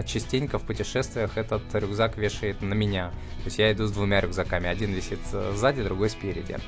частенько 0.04 0.58
в 0.58 0.64
путешествиях 0.64 1.38
этот 1.38 1.62
рюкзак 1.74 2.18
вешает 2.18 2.60
на 2.60 2.74
меня. 2.74 3.12
То 3.38 3.44
есть 3.46 3.58
я 3.58 3.72
иду 3.72 3.86
с 3.86 3.92
двумя 3.92 4.20
рюкзаками, 4.20 4.68
один 4.68 4.92
висит 4.92 5.20
сзади, 5.54 5.82
другой 5.82 6.10
спереди. 6.10 6.58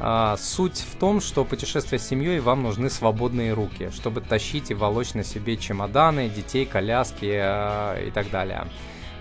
А, 0.00 0.36
суть 0.36 0.78
в 0.78 0.96
том, 0.98 1.20
что 1.20 1.44
путешествие 1.44 1.98
с 1.98 2.06
семьей 2.06 2.40
вам 2.40 2.62
нужны 2.62 2.90
свободные 2.90 3.52
руки, 3.52 3.90
чтобы 3.94 4.20
тащить 4.20 4.70
и 4.70 4.74
волочь 4.74 5.14
на 5.14 5.24
себе 5.24 5.56
чемоданы, 5.56 6.28
детей, 6.28 6.66
коляски 6.66 7.30
э, 7.32 8.08
и 8.08 8.10
так 8.10 8.30
далее. 8.30 8.66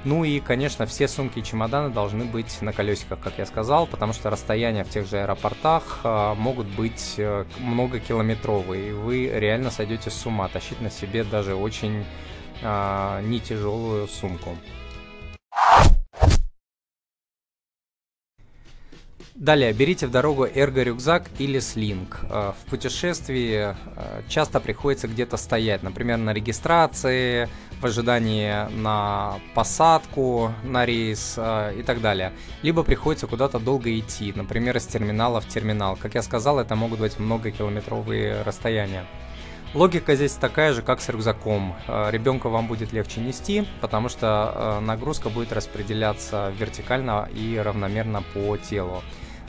Ну 0.06 0.26
и, 0.26 0.42
конечно, 0.42 0.86
все 0.86 1.08
сумки 1.08 1.40
и 1.40 1.44
чемоданы 1.44 1.90
должны 1.90 2.26
быть 2.26 2.62
на 2.62 2.74
колесиках, 2.74 3.20
как 3.22 3.38
я 3.38 3.46
сказал, 3.46 3.88
потому 3.88 4.12
что 4.12 4.30
расстояния 4.30 4.84
в 4.84 4.90
тех 4.90 5.08
же 5.08 5.22
аэропортах 5.22 6.02
э, 6.04 6.34
могут 6.36 6.68
быть 6.68 7.16
э, 7.18 7.46
многокилометровые, 7.60 8.90
и 8.90 8.92
вы 8.92 9.28
реально 9.28 9.72
сойдете 9.72 10.10
с 10.10 10.26
ума 10.26 10.50
тащить 10.50 10.82
на 10.82 10.90
себе 10.90 11.24
даже 11.24 11.56
очень 11.56 12.04
э, 12.62 13.22
не 13.24 13.40
тяжелую 13.40 14.08
сумку. 14.08 14.58
Далее, 19.36 19.74
берите 19.74 20.06
в 20.06 20.12
дорогу 20.12 20.46
эрго-рюкзак 20.46 21.24
или 21.40 21.58
слинг. 21.58 22.20
Э, 22.30 22.52
в 22.52 22.70
путешествии 22.70 23.76
э, 23.76 24.22
часто 24.30 24.60
приходится 24.60 25.08
где-то 25.08 25.38
стоять, 25.38 25.82
например, 25.82 26.18
на 26.20 26.34
регистрации, 26.34 27.50
в 27.82 27.86
ожидании 27.86 28.70
на 28.80 29.40
посадку 29.56 30.54
на 30.64 30.86
рейс 30.86 31.34
э, 31.38 31.80
и 31.80 31.82
так 31.82 32.00
далее. 32.00 32.32
Либо 32.62 32.84
приходится 32.84 33.26
куда-то 33.26 33.58
долго 33.58 33.98
идти, 33.98 34.32
например, 34.36 34.78
из 34.78 34.86
терминала 34.86 35.42
в 35.42 35.48
терминал. 35.48 35.98
Как 36.00 36.14
я 36.14 36.22
сказал, 36.22 36.60
это 36.60 36.76
могут 36.76 37.00
быть 37.00 37.18
многокилометровые 37.18 38.44
расстояния. 38.44 39.04
Логика 39.74 40.16
здесь 40.16 40.34
такая 40.34 40.74
же, 40.74 40.84
как 40.84 41.02
с 41.02 41.10
рюкзаком. 41.10 41.76
Ребенка 41.88 42.50
вам 42.50 42.68
будет 42.68 42.94
легче 42.94 43.22
нести, 43.22 43.66
потому 43.82 44.08
что 44.08 44.80
нагрузка 44.84 45.30
будет 45.30 45.52
распределяться 45.52 46.54
вертикально 46.60 47.28
и 47.34 47.58
равномерно 47.58 48.22
по 48.36 48.56
телу. 48.58 49.02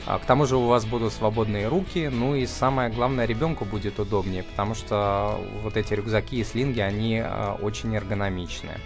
А, 0.05 0.19
к 0.19 0.25
тому 0.25 0.45
же 0.45 0.55
у 0.55 0.67
вас 0.67 0.85
будут 0.85 1.13
свободные 1.13 1.67
руки, 1.67 2.09
ну 2.11 2.35
и 2.35 2.45
самое 2.45 2.89
главное, 2.89 3.25
ребенку 3.25 3.65
будет 3.65 3.99
удобнее, 3.99 4.43
потому 4.43 4.75
что 4.75 5.39
вот 5.63 5.77
эти 5.77 5.93
рюкзаки 5.93 6.37
и 6.37 6.43
слинги, 6.43 6.79
они 6.79 7.21
а, 7.23 7.57
очень 7.61 7.95
эргономичные. 7.95 8.79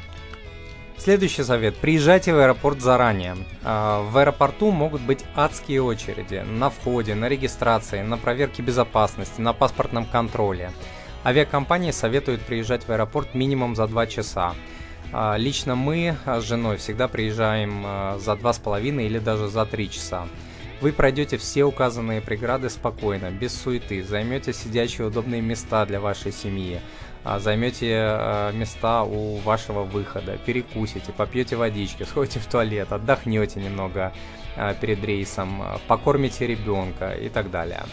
Следующий 0.97 1.43
совет. 1.43 1.77
Приезжайте 1.77 2.33
в 2.33 2.39
аэропорт 2.39 2.81
заранее. 2.81 3.37
А, 3.63 4.01
в 4.03 4.17
аэропорту 4.17 4.71
могут 4.71 5.01
быть 5.01 5.25
адские 5.35 5.81
очереди 5.81 6.43
на 6.45 6.69
входе, 6.69 7.15
на 7.15 7.27
регистрации, 7.27 8.01
на 8.01 8.17
проверке 8.17 8.61
безопасности, 8.61 9.41
на 9.41 9.53
паспортном 9.53 10.05
контроле. 10.05 10.71
Авиакомпании 11.25 11.91
советуют 11.91 12.41
приезжать 12.41 12.85
в 12.85 12.89
аэропорт 12.89 13.33
минимум 13.33 13.75
за 13.75 13.87
2 13.87 14.07
часа. 14.07 14.53
Лично 15.35 15.75
мы 15.75 16.15
с 16.25 16.43
женой 16.43 16.77
всегда 16.77 17.09
приезжаем 17.09 17.81
за 18.19 18.33
2,5 18.33 19.05
или 19.05 19.19
даже 19.19 19.49
за 19.49 19.65
3 19.65 19.89
часа. 19.89 20.27
Вы 20.81 20.93
пройдете 20.93 21.37
все 21.37 21.65
указанные 21.65 22.21
преграды 22.21 22.69
спокойно, 22.69 23.31
без 23.31 23.53
суеты, 23.53 24.01
займете 24.01 24.53
сидячие 24.53 25.07
удобные 25.07 25.41
места 25.41 25.85
для 25.85 25.99
вашей 25.99 26.31
семьи, 26.31 26.79
а, 27.25 27.39
займете 27.39 27.95
а, 27.97 28.51
места 28.53 29.03
у 29.03 29.35
вашего 29.39 29.83
выхода, 29.83 30.37
перекусите, 30.45 31.11
попьете 31.11 31.57
водички, 31.57 32.03
сходите 32.09 32.39
в 32.39 32.45
туалет, 32.45 32.93
отдохнете 32.93 33.59
немного 33.59 34.13
а, 34.55 34.73
перед 34.73 35.03
рейсом, 35.03 35.61
покормите 35.89 36.47
ребенка 36.47 37.11
и 37.11 37.27
так 37.27 37.51
далее. 37.51 37.83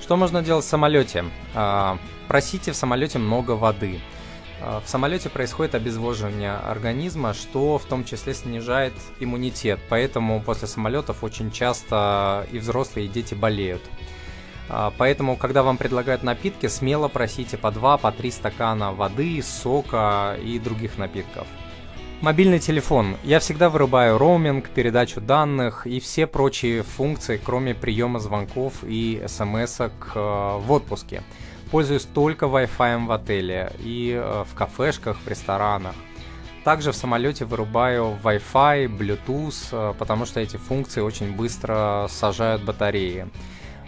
Что 0.00 0.16
можно 0.16 0.42
делать 0.42 0.64
в 0.64 0.68
самолете? 0.68 1.26
Просите 2.28 2.72
в 2.72 2.76
самолете 2.76 3.18
много 3.18 3.52
воды. 3.52 4.00
А, 4.60 4.80
в 4.80 4.88
самолете 4.88 5.28
происходит 5.28 5.74
обезвоживание 5.74 6.54
организма, 6.54 7.34
что 7.34 7.78
в 7.78 7.84
том 7.84 8.04
числе 8.04 8.34
снижает 8.34 8.94
иммунитет, 9.20 9.78
поэтому 9.88 10.40
после 10.40 10.68
самолетов 10.68 11.22
очень 11.22 11.50
часто 11.50 12.46
и 12.50 12.58
взрослые, 12.58 13.06
и 13.06 13.10
дети 13.10 13.34
болеют. 13.34 13.82
А, 14.68 14.92
поэтому, 14.96 15.36
когда 15.36 15.62
вам 15.62 15.76
предлагают 15.76 16.22
напитки, 16.22 16.66
смело 16.66 17.08
просите 17.08 17.56
по 17.56 17.70
2, 17.70 17.98
по 17.98 18.12
3 18.12 18.30
стакана 18.30 18.92
воды, 18.92 19.42
сока 19.42 20.36
и 20.42 20.58
других 20.58 20.98
напитков. 20.98 21.46
Мобильный 22.20 22.58
телефон. 22.58 23.16
Я 23.22 23.38
всегда 23.38 23.70
вырубаю 23.70 24.18
роуминг, 24.18 24.70
передачу 24.70 25.20
данных 25.20 25.86
и 25.86 26.00
все 26.00 26.26
прочие 26.26 26.82
функции, 26.82 27.40
кроме 27.42 27.76
приема 27.76 28.18
звонков 28.18 28.82
и 28.82 29.22
смс 29.28 29.80
э, 29.80 29.88
в 30.16 30.64
отпуске 30.72 31.22
пользуюсь 31.70 32.04
только 32.04 32.46
Wi-Fi 32.46 33.06
в 33.06 33.12
отеле 33.12 33.72
и 33.78 34.12
э, 34.20 34.44
в 34.44 34.54
кафешках, 34.54 35.18
в 35.24 35.28
ресторанах. 35.28 35.94
Также 36.64 36.92
в 36.92 36.96
самолете 36.96 37.44
вырубаю 37.44 38.18
Wi-Fi, 38.22 38.86
Bluetooth, 38.86 39.68
э, 39.72 39.94
потому 39.98 40.26
что 40.26 40.40
эти 40.40 40.56
функции 40.56 41.00
очень 41.00 41.34
быстро 41.34 42.06
сажают 42.08 42.62
батареи. 42.62 43.28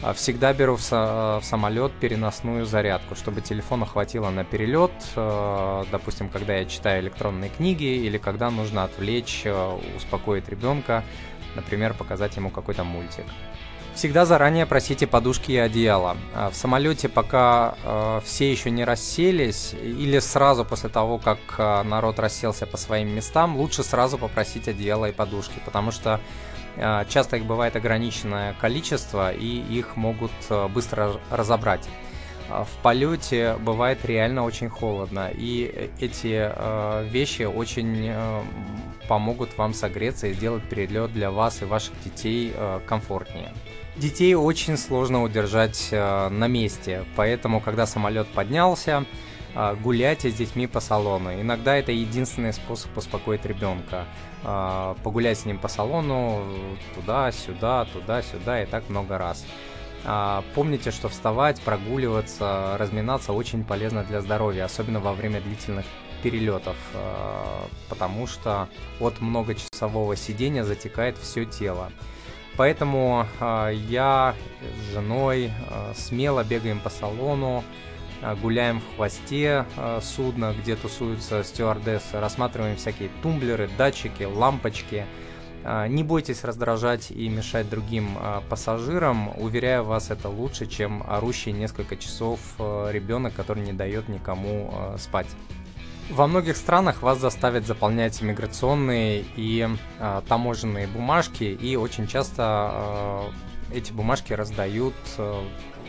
А 0.03 0.15
всегда 0.15 0.55
беру 0.55 0.77
в, 0.77 0.91
в 0.91 1.41
самолет 1.43 1.93
переносную 1.93 2.65
зарядку, 2.65 3.15
чтобы 3.15 3.43
телефона 3.43 3.85
хватило 3.85 4.31
на 4.31 4.45
перелет, 4.45 4.93
э, 5.17 5.85
допустим, 5.91 6.29
когда 6.29 6.57
я 6.57 6.65
читаю 6.65 7.03
электронные 7.03 7.51
книги 7.51 7.85
или 7.85 8.17
когда 8.17 8.51
нужно 8.51 8.85
отвлечь, 8.85 9.45
успокоить 9.97 10.49
ребенка, 10.49 11.05
например, 11.55 11.95
показать 11.95 12.37
ему 12.37 12.51
какой-то 12.51 12.85
мультик. 12.85 13.25
Всегда 14.01 14.25
заранее 14.25 14.65
просите 14.65 15.07
подушки 15.07 15.53
и 15.53 15.59
одеяло. 15.59 16.17
А 16.35 16.49
в 16.49 16.55
самолете, 16.55 17.11
пока 17.11 17.75
э, 17.85 18.21
все 18.25 18.51
еще 18.51 18.71
не 18.71 18.83
расселись, 18.83 19.75
или 19.75 20.19
сразу 20.21 20.65
после 20.65 20.89
того, 20.89 21.19
как 21.19 21.39
э, 21.59 21.83
народ 21.83 22.19
расселся 22.19 22.67
по 22.67 22.79
своим 22.79 23.15
местам, 23.15 23.59
лучше 23.59 23.83
сразу 23.83 24.17
попросить 24.17 24.69
одеяло 24.69 25.11
и 25.11 25.13
подушки, 25.13 25.61
потому 25.67 25.91
что 25.91 26.19
э, 26.77 27.05
часто 27.11 27.37
их 27.37 27.45
бывает 27.45 27.77
ограниченное 27.77 28.55
количество, 28.55 29.35
и 29.35 29.45
их 29.45 29.97
могут 29.97 30.33
э, 30.49 30.69
быстро 30.69 31.21
разобрать. 31.31 31.87
А 32.49 32.65
в 32.65 32.83
полете 32.83 33.57
бывает 33.61 34.03
реально 34.07 34.45
очень 34.45 34.71
холодно, 34.71 35.31
и 35.31 35.91
эти 36.01 36.51
э, 36.51 37.07
вещи 37.07 37.43
очень 37.43 38.07
э, 38.09 38.43
помогут 39.09 39.59
вам 39.59 39.75
согреться 39.75 40.29
и 40.29 40.33
сделать 40.33 40.67
перелет 40.71 41.13
для 41.13 41.31
вас 41.31 41.61
и 41.61 41.67
ваших 41.67 41.93
детей 42.03 42.55
э, 42.57 42.81
комфортнее. 42.87 43.53
Детей 44.01 44.35
очень 44.35 44.79
сложно 44.79 45.23
удержать 45.23 45.89
э, 45.91 46.29
на 46.31 46.47
месте, 46.47 47.05
поэтому, 47.17 47.61
когда 47.61 47.85
самолет 47.85 48.27
поднялся, 48.29 49.05
э, 49.55 49.75
гуляйте 49.75 50.31
с 50.31 50.35
детьми 50.35 50.67
по 50.67 50.81
салону. 50.81 51.39
Иногда 51.39 51.77
это 51.77 51.93
единственный 51.93 52.55
способ 52.55 52.97
успокоить 52.97 53.45
ребенка. 53.45 54.07
Э, 54.43 54.95
погулять 55.05 55.41
с 55.41 55.45
ним 55.45 55.59
по 55.59 55.69
салону 55.69 56.47
туда-сюда, 56.95 57.85
туда-сюда 57.93 58.63
и 58.63 58.67
так 58.67 58.89
много 58.89 59.19
раз. 59.19 59.45
Помните, 60.55 60.93
что 60.93 61.11
вставать, 61.11 61.61
прогуливаться, 61.61 62.77
разминаться 62.79 63.35
очень 63.35 63.65
полезно 63.65 64.03
для 64.03 64.23
здоровья, 64.23 64.65
особенно 64.65 64.99
во 64.99 65.13
время 65.13 65.43
длительных 65.43 65.85
перелетов, 66.23 66.77
потому 67.91 68.27
что 68.27 68.71
от 68.99 69.21
многочасового 69.21 70.17
сидения 70.17 70.65
затекает 70.65 71.19
все 71.19 71.45
тело. 71.45 71.93
Поэтому 72.57 73.27
а, 73.39 73.71
я 73.71 74.35
с 74.61 74.93
женой 74.93 75.51
смело 75.95 76.45
бегаем 76.45 76.81
по 76.81 76.91
салону, 76.91 77.65
гуляем 78.43 78.81
в 78.81 78.97
хвосте 78.97 79.65
судна, 80.03 80.55
где 80.61 80.77
тусуются 80.77 81.43
стюардессы, 81.43 82.21
рассматриваем 82.21 82.77
всякие 82.77 83.09
тумблеры, 83.23 83.71
датчики, 83.79 84.25
лампочки– 84.25 85.07
а, 85.63 85.87
не 85.89 86.03
бойтесь 86.03 86.45
раздражать 86.45 87.11
и 87.11 87.29
мешать 87.29 87.69
другим 87.69 88.17
а, 88.19 88.43
пассажирам. 88.49 89.39
Уверяю 89.39 89.85
вас, 89.85 90.11
это 90.11 90.29
лучше, 90.29 90.67
чем 90.67 91.03
орущий 91.07 91.53
несколько 91.53 91.97
часов 91.97 92.41
а, 92.59 92.91
ребенок, 92.91 93.35
который 93.35 93.65
не 93.65 93.73
дает 93.73 94.09
никому 94.09 94.73
спать. 94.99 95.29
Во 96.11 96.27
многих 96.27 96.57
странах 96.57 97.03
вас 97.03 97.21
заставят 97.21 97.67
заполнять 97.67 98.21
иммиграционные 98.21 99.25
и 99.37 99.69
э, 100.01 100.23
таможенные 100.27 100.89
бумажки, 100.89 101.45
и 101.45 101.77
очень 101.77 102.09
часто 102.09 103.31
э, 103.71 103.77
эти 103.77 103.93
бумажки 103.93 104.33
раздают 104.33 104.95
э, 105.19 105.41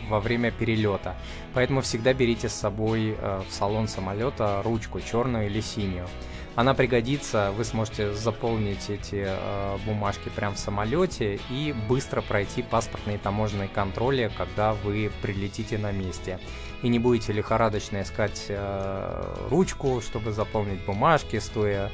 во 0.10 0.20
время 0.20 0.52
перелета. 0.52 1.16
Поэтому 1.56 1.82
всегда 1.82 2.14
берите 2.14 2.50
с 2.50 2.54
собой 2.54 3.18
э, 3.18 3.42
в 3.50 3.52
салон 3.52 3.88
самолета 3.88 4.62
ручку 4.64 5.02
черную 5.02 5.48
или 5.48 5.60
синюю. 5.60 6.08
Она 6.54 6.74
пригодится, 6.74 7.52
вы 7.58 7.64
сможете 7.64 8.14
заполнить 8.14 8.90
эти 8.90 9.26
э, 9.26 9.78
бумажки 9.88 10.30
прямо 10.36 10.54
в 10.54 10.60
самолете 10.60 11.40
и 11.50 11.74
быстро 11.90 12.22
пройти 12.22 12.62
паспортные 12.62 13.16
и 13.16 13.20
таможенные 13.20 13.70
контроли, 13.70 14.30
когда 14.38 14.74
вы 14.74 15.12
прилетите 15.24 15.80
на 15.80 15.92
месте. 15.92 16.40
И 16.82 16.90
не 16.90 16.98
будете 16.98 17.32
лихорадочно 17.32 18.02
искать 18.02 18.46
э, 18.50 19.48
ручку, 19.50 20.02
чтобы 20.02 20.32
заполнить 20.32 20.84
бумажки, 20.84 21.38
стоя 21.40 21.92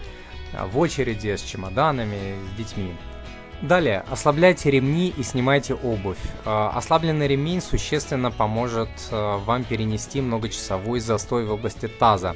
э, 0.53 0.65
в 0.65 0.77
очереди 0.79 1.35
с 1.35 1.41
чемоданами, 1.41 2.35
с 2.53 2.57
детьми. 2.57 2.93
Далее, 3.61 4.05
ослабляйте 4.09 4.71
ремни 4.71 5.13
и 5.17 5.23
снимайте 5.23 5.73
обувь. 5.73 6.17
Э, 6.45 6.69
ослабленный 6.73 7.27
ремень 7.27 7.61
существенно 7.61 8.31
поможет 8.31 8.89
э, 9.11 9.37
вам 9.45 9.65
перенести 9.65 10.21
многочасовой 10.21 11.01
застой 11.01 11.45
в 11.45 11.51
области 11.51 11.87
таза. 11.87 12.35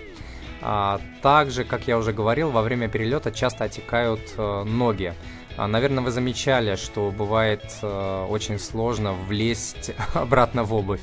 Также, 1.24 1.64
как 1.64 1.88
я 1.88 1.98
уже 1.98 2.14
говорил, 2.14 2.52
во 2.52 2.62
время 2.62 2.88
перелета 2.88 3.32
часто 3.32 3.64
отекают 3.64 4.38
ноги. 4.38 5.16
Наверное, 5.58 6.04
вы 6.04 6.12
замечали, 6.12 6.76
что 6.76 7.10
бывает 7.10 7.64
очень 7.82 8.60
сложно 8.60 9.14
влезть 9.14 9.92
обратно 10.14 10.64
в 10.64 10.72
обувь. 10.76 11.02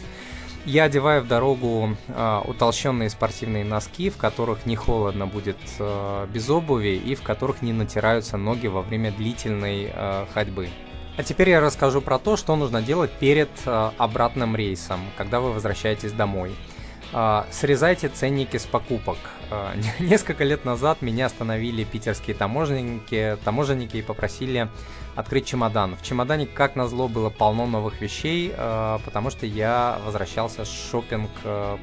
Я 0.68 0.84
одеваю 0.84 1.22
в 1.22 1.26
дорогу 1.26 1.96
э, 2.08 2.40
утолщенные 2.44 3.08
спортивные 3.08 3.64
носки, 3.64 4.10
в 4.10 4.18
которых 4.18 4.66
не 4.66 4.76
холодно 4.76 5.26
будет 5.26 5.56
э, 5.78 6.26
без 6.30 6.50
обуви 6.50 6.90
и 6.90 7.14
в 7.14 7.22
которых 7.22 7.62
не 7.62 7.72
натираются 7.72 8.36
ноги 8.36 8.66
во 8.66 8.82
время 8.82 9.10
длительной 9.10 9.90
э, 9.90 10.26
ходьбы. 10.34 10.68
А 11.16 11.22
теперь 11.22 11.48
я 11.48 11.62
расскажу 11.62 12.02
про 12.02 12.18
то, 12.18 12.36
что 12.36 12.54
нужно 12.54 12.82
делать 12.82 13.10
перед 13.12 13.48
э, 13.64 13.90
обратным 13.96 14.54
рейсом, 14.54 15.00
когда 15.16 15.40
вы 15.40 15.52
возвращаетесь 15.52 16.12
домой. 16.12 16.54
А, 17.12 17.46
срезайте 17.50 18.08
ценники 18.08 18.58
с 18.58 18.66
покупок. 18.66 19.16
А, 19.50 19.74
несколько 19.98 20.44
лет 20.44 20.64
назад 20.64 21.00
меня 21.00 21.26
остановили 21.26 21.84
питерские 21.84 22.36
таможенники, 22.36 23.38
таможенники 23.44 23.96
и 23.96 24.02
попросили 24.02 24.68
открыть 25.16 25.46
чемодан. 25.46 25.96
В 25.96 26.02
чемодане, 26.02 26.46
как 26.46 26.76
назло, 26.76 27.08
было 27.08 27.30
полно 27.30 27.66
новых 27.66 28.00
вещей, 28.00 28.52
а, 28.56 28.98
потому 29.04 29.30
что 29.30 29.46
я 29.46 29.98
возвращался 30.04 30.64
с 30.64 30.90
шопинг 30.90 31.30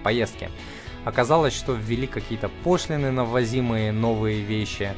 поездки. 0.03 0.49
Оказалось, 1.05 1.55
что 1.55 1.73
ввели 1.73 2.07
какие-то 2.07 2.49
пошлины 2.63 3.11
на 3.11 3.25
ввозимые 3.25 3.91
новые 3.91 4.41
вещи. 4.41 4.91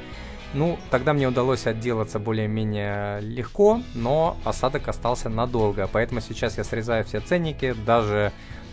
Ну, 0.54 0.80
тогда 0.90 1.14
мне 1.14 1.28
удалось 1.28 1.68
отделаться 1.68 2.20
более-менее 2.20 3.20
легко, 3.20 3.82
но 3.94 4.38
осадок 4.46 4.88
остался 4.88 5.28
надолго, 5.28 5.90
поэтому 5.92 6.22
сейчас 6.22 6.58
я 6.58 6.64
срезаю 6.64 7.04
все 7.04 7.20
ценники, 7.20 7.76
даже 7.86 8.32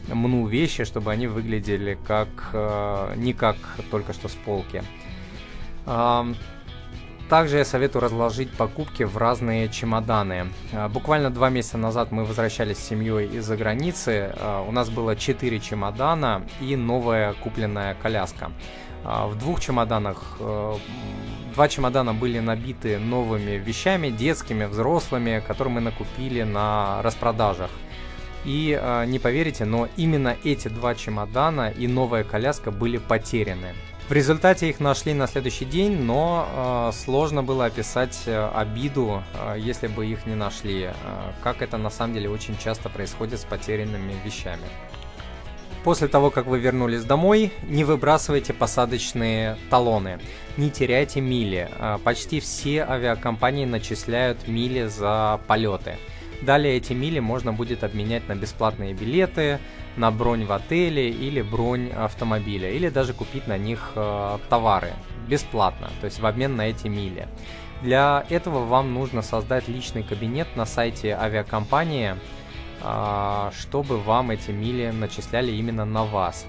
мну 0.08 0.46
вещи, 0.46 0.84
чтобы 0.84 1.12
они 1.12 1.26
выглядели 1.26 1.98
как 2.06 2.28
э, 2.52 3.14
не 3.16 3.32
как 3.32 3.56
только 3.90 4.12
что 4.12 4.28
с 4.28 4.34
полки. 4.34 4.82
Э, 5.86 6.24
также 7.28 7.56
я 7.56 7.64
советую 7.64 8.02
разложить 8.02 8.50
покупки 8.52 9.02
в 9.02 9.16
разные 9.16 9.68
чемоданы. 9.68 10.48
Э, 10.72 10.88
буквально 10.88 11.30
два 11.30 11.48
месяца 11.48 11.78
назад 11.78 12.12
мы 12.12 12.24
возвращались 12.24 12.78
с 12.78 12.88
семьей 12.88 13.28
из-за 13.28 13.56
границы. 13.56 14.34
Э, 14.36 14.64
у 14.68 14.72
нас 14.72 14.90
было 14.90 15.16
4 15.16 15.60
чемодана 15.60 16.42
и 16.60 16.76
новая 16.76 17.32
купленная 17.32 17.94
коляска. 17.94 18.52
Э, 19.04 19.26
в 19.26 19.38
двух 19.38 19.60
чемоданах 19.60 20.38
Два 21.54 21.68
чемодана 21.68 22.12
были 22.12 22.40
набиты 22.40 22.98
новыми 22.98 23.52
вещами, 23.52 24.08
детскими, 24.08 24.64
взрослыми, 24.64 25.40
которые 25.46 25.74
мы 25.74 25.80
накупили 25.80 26.42
на 26.42 27.00
распродажах. 27.02 27.70
И 28.44 28.78
э, 28.80 29.04
не 29.06 29.18
поверите, 29.18 29.64
но 29.64 29.88
именно 29.96 30.36
эти 30.44 30.68
два 30.68 30.94
чемодана 30.94 31.70
и 31.70 31.86
новая 31.86 32.24
коляска 32.24 32.70
были 32.70 32.98
потеряны. 32.98 33.74
В 34.08 34.12
результате 34.12 34.68
их 34.68 34.80
нашли 34.80 35.14
на 35.14 35.26
следующий 35.26 35.64
день, 35.64 36.02
но 36.02 36.46
э, 36.46 36.92
сложно 36.94 37.42
было 37.42 37.64
описать 37.64 38.24
э, 38.26 38.50
обиду, 38.54 39.22
э, 39.32 39.56
если 39.58 39.86
бы 39.86 40.06
их 40.06 40.26
не 40.26 40.34
нашли. 40.34 40.82
Э, 40.82 40.92
как 41.42 41.62
это 41.62 41.78
на 41.78 41.88
самом 41.88 42.12
деле 42.12 42.28
очень 42.28 42.58
часто 42.58 42.90
происходит 42.90 43.40
с 43.40 43.44
потерянными 43.44 44.14
вещами. 44.22 44.68
После 45.84 46.08
того, 46.08 46.30
как 46.30 46.44
вы 46.44 46.58
вернулись 46.58 47.04
домой, 47.04 47.50
не 47.62 47.84
выбрасывайте 47.84 48.52
посадочные 48.52 49.56
талоны, 49.70 50.18
не 50.58 50.70
теряйте 50.70 51.20
мили. 51.20 51.68
Почти 52.04 52.40
все 52.40 52.84
авиакомпании 52.84 53.66
начисляют 53.66 54.48
мили 54.48 54.86
за 54.86 55.40
полеты. 55.46 55.98
Далее 56.44 56.76
эти 56.76 56.92
мили 56.92 57.20
можно 57.20 57.52
будет 57.52 57.84
обменять 57.84 58.28
на 58.28 58.34
бесплатные 58.34 58.92
билеты, 58.92 59.60
на 59.96 60.10
бронь 60.10 60.44
в 60.44 60.52
отеле 60.52 61.08
или 61.08 61.40
бронь 61.40 61.90
автомобиля, 61.90 62.70
или 62.70 62.88
даже 62.88 63.14
купить 63.14 63.46
на 63.46 63.56
них 63.56 63.92
э, 63.94 64.38
товары 64.50 64.92
бесплатно, 65.26 65.90
то 66.00 66.04
есть 66.06 66.20
в 66.20 66.26
обмен 66.26 66.56
на 66.56 66.68
эти 66.68 66.88
мили. 66.88 67.28
Для 67.80 68.26
этого 68.28 68.66
вам 68.66 68.92
нужно 68.92 69.22
создать 69.22 69.68
личный 69.68 70.02
кабинет 70.02 70.48
на 70.54 70.66
сайте 70.66 71.16
авиакомпании, 71.16 72.16
э, 72.82 73.50
чтобы 73.58 73.98
вам 73.98 74.30
эти 74.30 74.50
мили 74.50 74.90
начисляли 74.90 75.52
именно 75.52 75.86
на 75.86 76.04
вас. 76.04 76.46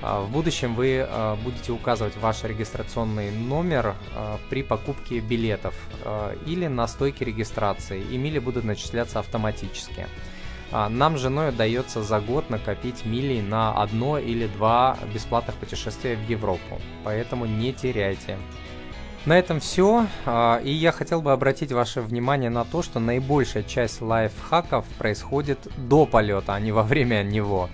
А, 0.00 0.22
в 0.22 0.30
будущем 0.30 0.74
вы 0.74 1.04
а, 1.06 1.36
будете 1.36 1.72
указывать 1.72 2.16
ваш 2.16 2.44
регистрационный 2.44 3.30
номер 3.30 3.94
а, 4.14 4.38
при 4.48 4.62
покупке 4.62 5.20
билетов 5.20 5.74
или 6.46 6.66
на 6.66 6.86
стойке 6.86 7.24
регистрации, 7.24 8.00
и 8.00 8.16
мили 8.16 8.38
будут 8.38 8.64
начисляться 8.64 9.18
автоматически. 9.18 10.06
Нам 10.70 11.16
с 11.16 11.20
женой 11.20 11.48
удается 11.48 12.02
за 12.02 12.20
год 12.20 12.50
накопить 12.50 13.06
мили 13.06 13.40
на 13.40 13.72
одно 13.72 14.18
или 14.18 14.46
два 14.46 14.98
бесплатных 15.14 15.56
путешествия 15.56 16.14
в 16.14 16.28
Европу, 16.28 16.80
поэтому 17.04 17.46
не 17.46 17.72
теряйте. 17.72 18.36
На 19.24 19.38
этом 19.38 19.60
все, 19.60 20.06
и 20.62 20.70
я 20.70 20.92
хотел 20.92 21.22
бы 21.22 21.32
обратить 21.32 21.72
ваше 21.72 22.00
внимание 22.02 22.50
на 22.50 22.64
то, 22.64 22.82
что 22.82 23.00
наибольшая 23.00 23.62
часть 23.62 24.02
лайфхаков 24.02 24.84
происходит 24.98 25.58
до 25.76 26.04
полета, 26.04 26.54
а 26.54 26.60
не 26.60 26.72
во 26.72 26.82
время 26.82 27.22
него. 27.22 27.70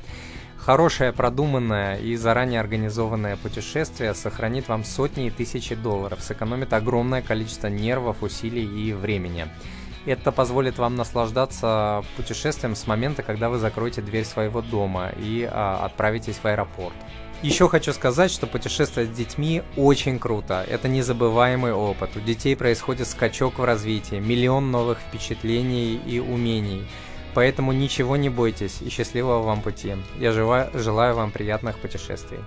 Хорошее, 0.65 1.13
продуманное 1.13 1.99
и 1.99 2.17
заранее 2.17 2.59
организованное 2.59 3.37
путешествие 3.37 4.15
сохранит 4.15 4.67
вам 4.67 4.83
сотни 4.83 5.27
и 5.27 5.31
тысячи 5.31 5.75
долларов, 5.75 6.23
сэкономит 6.23 6.73
огромное 6.73 7.21
количество 7.21 7.67
нервов, 7.67 8.23
усилий 8.23 8.65
и 8.65 8.95
времени. 8.95 9.47
Это 10.07 10.33
позволит 10.33 10.79
вам 10.79 10.97
наслаждаться 10.97 12.03
путешествием 12.17 12.77
с 12.77 12.87
момента, 12.87 13.23
когда 13.23 13.51
вы 13.51 13.59
закроете 13.59 14.01
дверь 14.01 14.25
своего 14.25 14.63
дома 14.63 15.13
и 15.19 15.47
а, 15.51 15.85
отправитесь 15.85 16.37
в 16.37 16.47
аэропорт. 16.47 16.95
Еще 17.43 17.69
хочу 17.69 17.93
сказать, 17.93 18.31
что 18.31 18.47
путешествовать 18.47 19.11
с 19.11 19.15
детьми 19.15 19.63
очень 19.77 20.19
круто. 20.19 20.65
Это 20.67 20.89
незабываемый 20.89 21.75
опыт. 21.75 22.17
У 22.17 22.21
детей 22.21 22.57
происходит 22.57 23.07
скачок 23.07 23.59
в 23.59 23.65
развитии, 23.65 24.17
миллион 24.17 24.71
новых 24.71 24.99
впечатлений 24.99 26.01
и 26.07 26.21
умений. 26.21 26.87
Поэтому 27.35 27.73
ничего 27.73 28.17
не 28.17 28.29
бойтесь 28.29 28.81
и 28.81 28.89
счастливого 28.89 29.43
вам 29.43 29.61
пути. 29.61 29.97
Я 30.19 30.33
желаю, 30.33 30.71
желаю 30.73 31.15
вам 31.15 31.33
приятных 31.33 31.79
путешествий. 31.79 32.39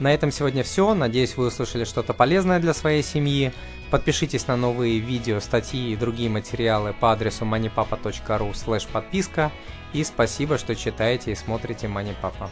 На 0.00 0.12
этом 0.12 0.30
сегодня 0.30 0.62
все. 0.62 0.92
Надеюсь, 0.94 1.36
вы 1.36 1.46
услышали 1.46 1.84
что-то 1.84 2.12
полезное 2.14 2.58
для 2.58 2.74
своей 2.74 3.02
семьи. 3.02 3.52
Подпишитесь 3.90 4.46
на 4.48 4.56
новые 4.56 4.98
видео, 4.98 5.40
статьи 5.40 5.92
и 5.92 5.96
другие 5.96 6.28
материалы 6.28 6.94
по 6.98 7.12
адресу 7.12 7.44
moneypapa.ru 7.44 8.92
подписка. 8.92 9.52
И 9.92 10.02
спасибо, 10.02 10.58
что 10.58 10.74
читаете 10.74 11.32
и 11.32 11.36
смотрите 11.36 11.86
MoneyPapa. 11.86 12.50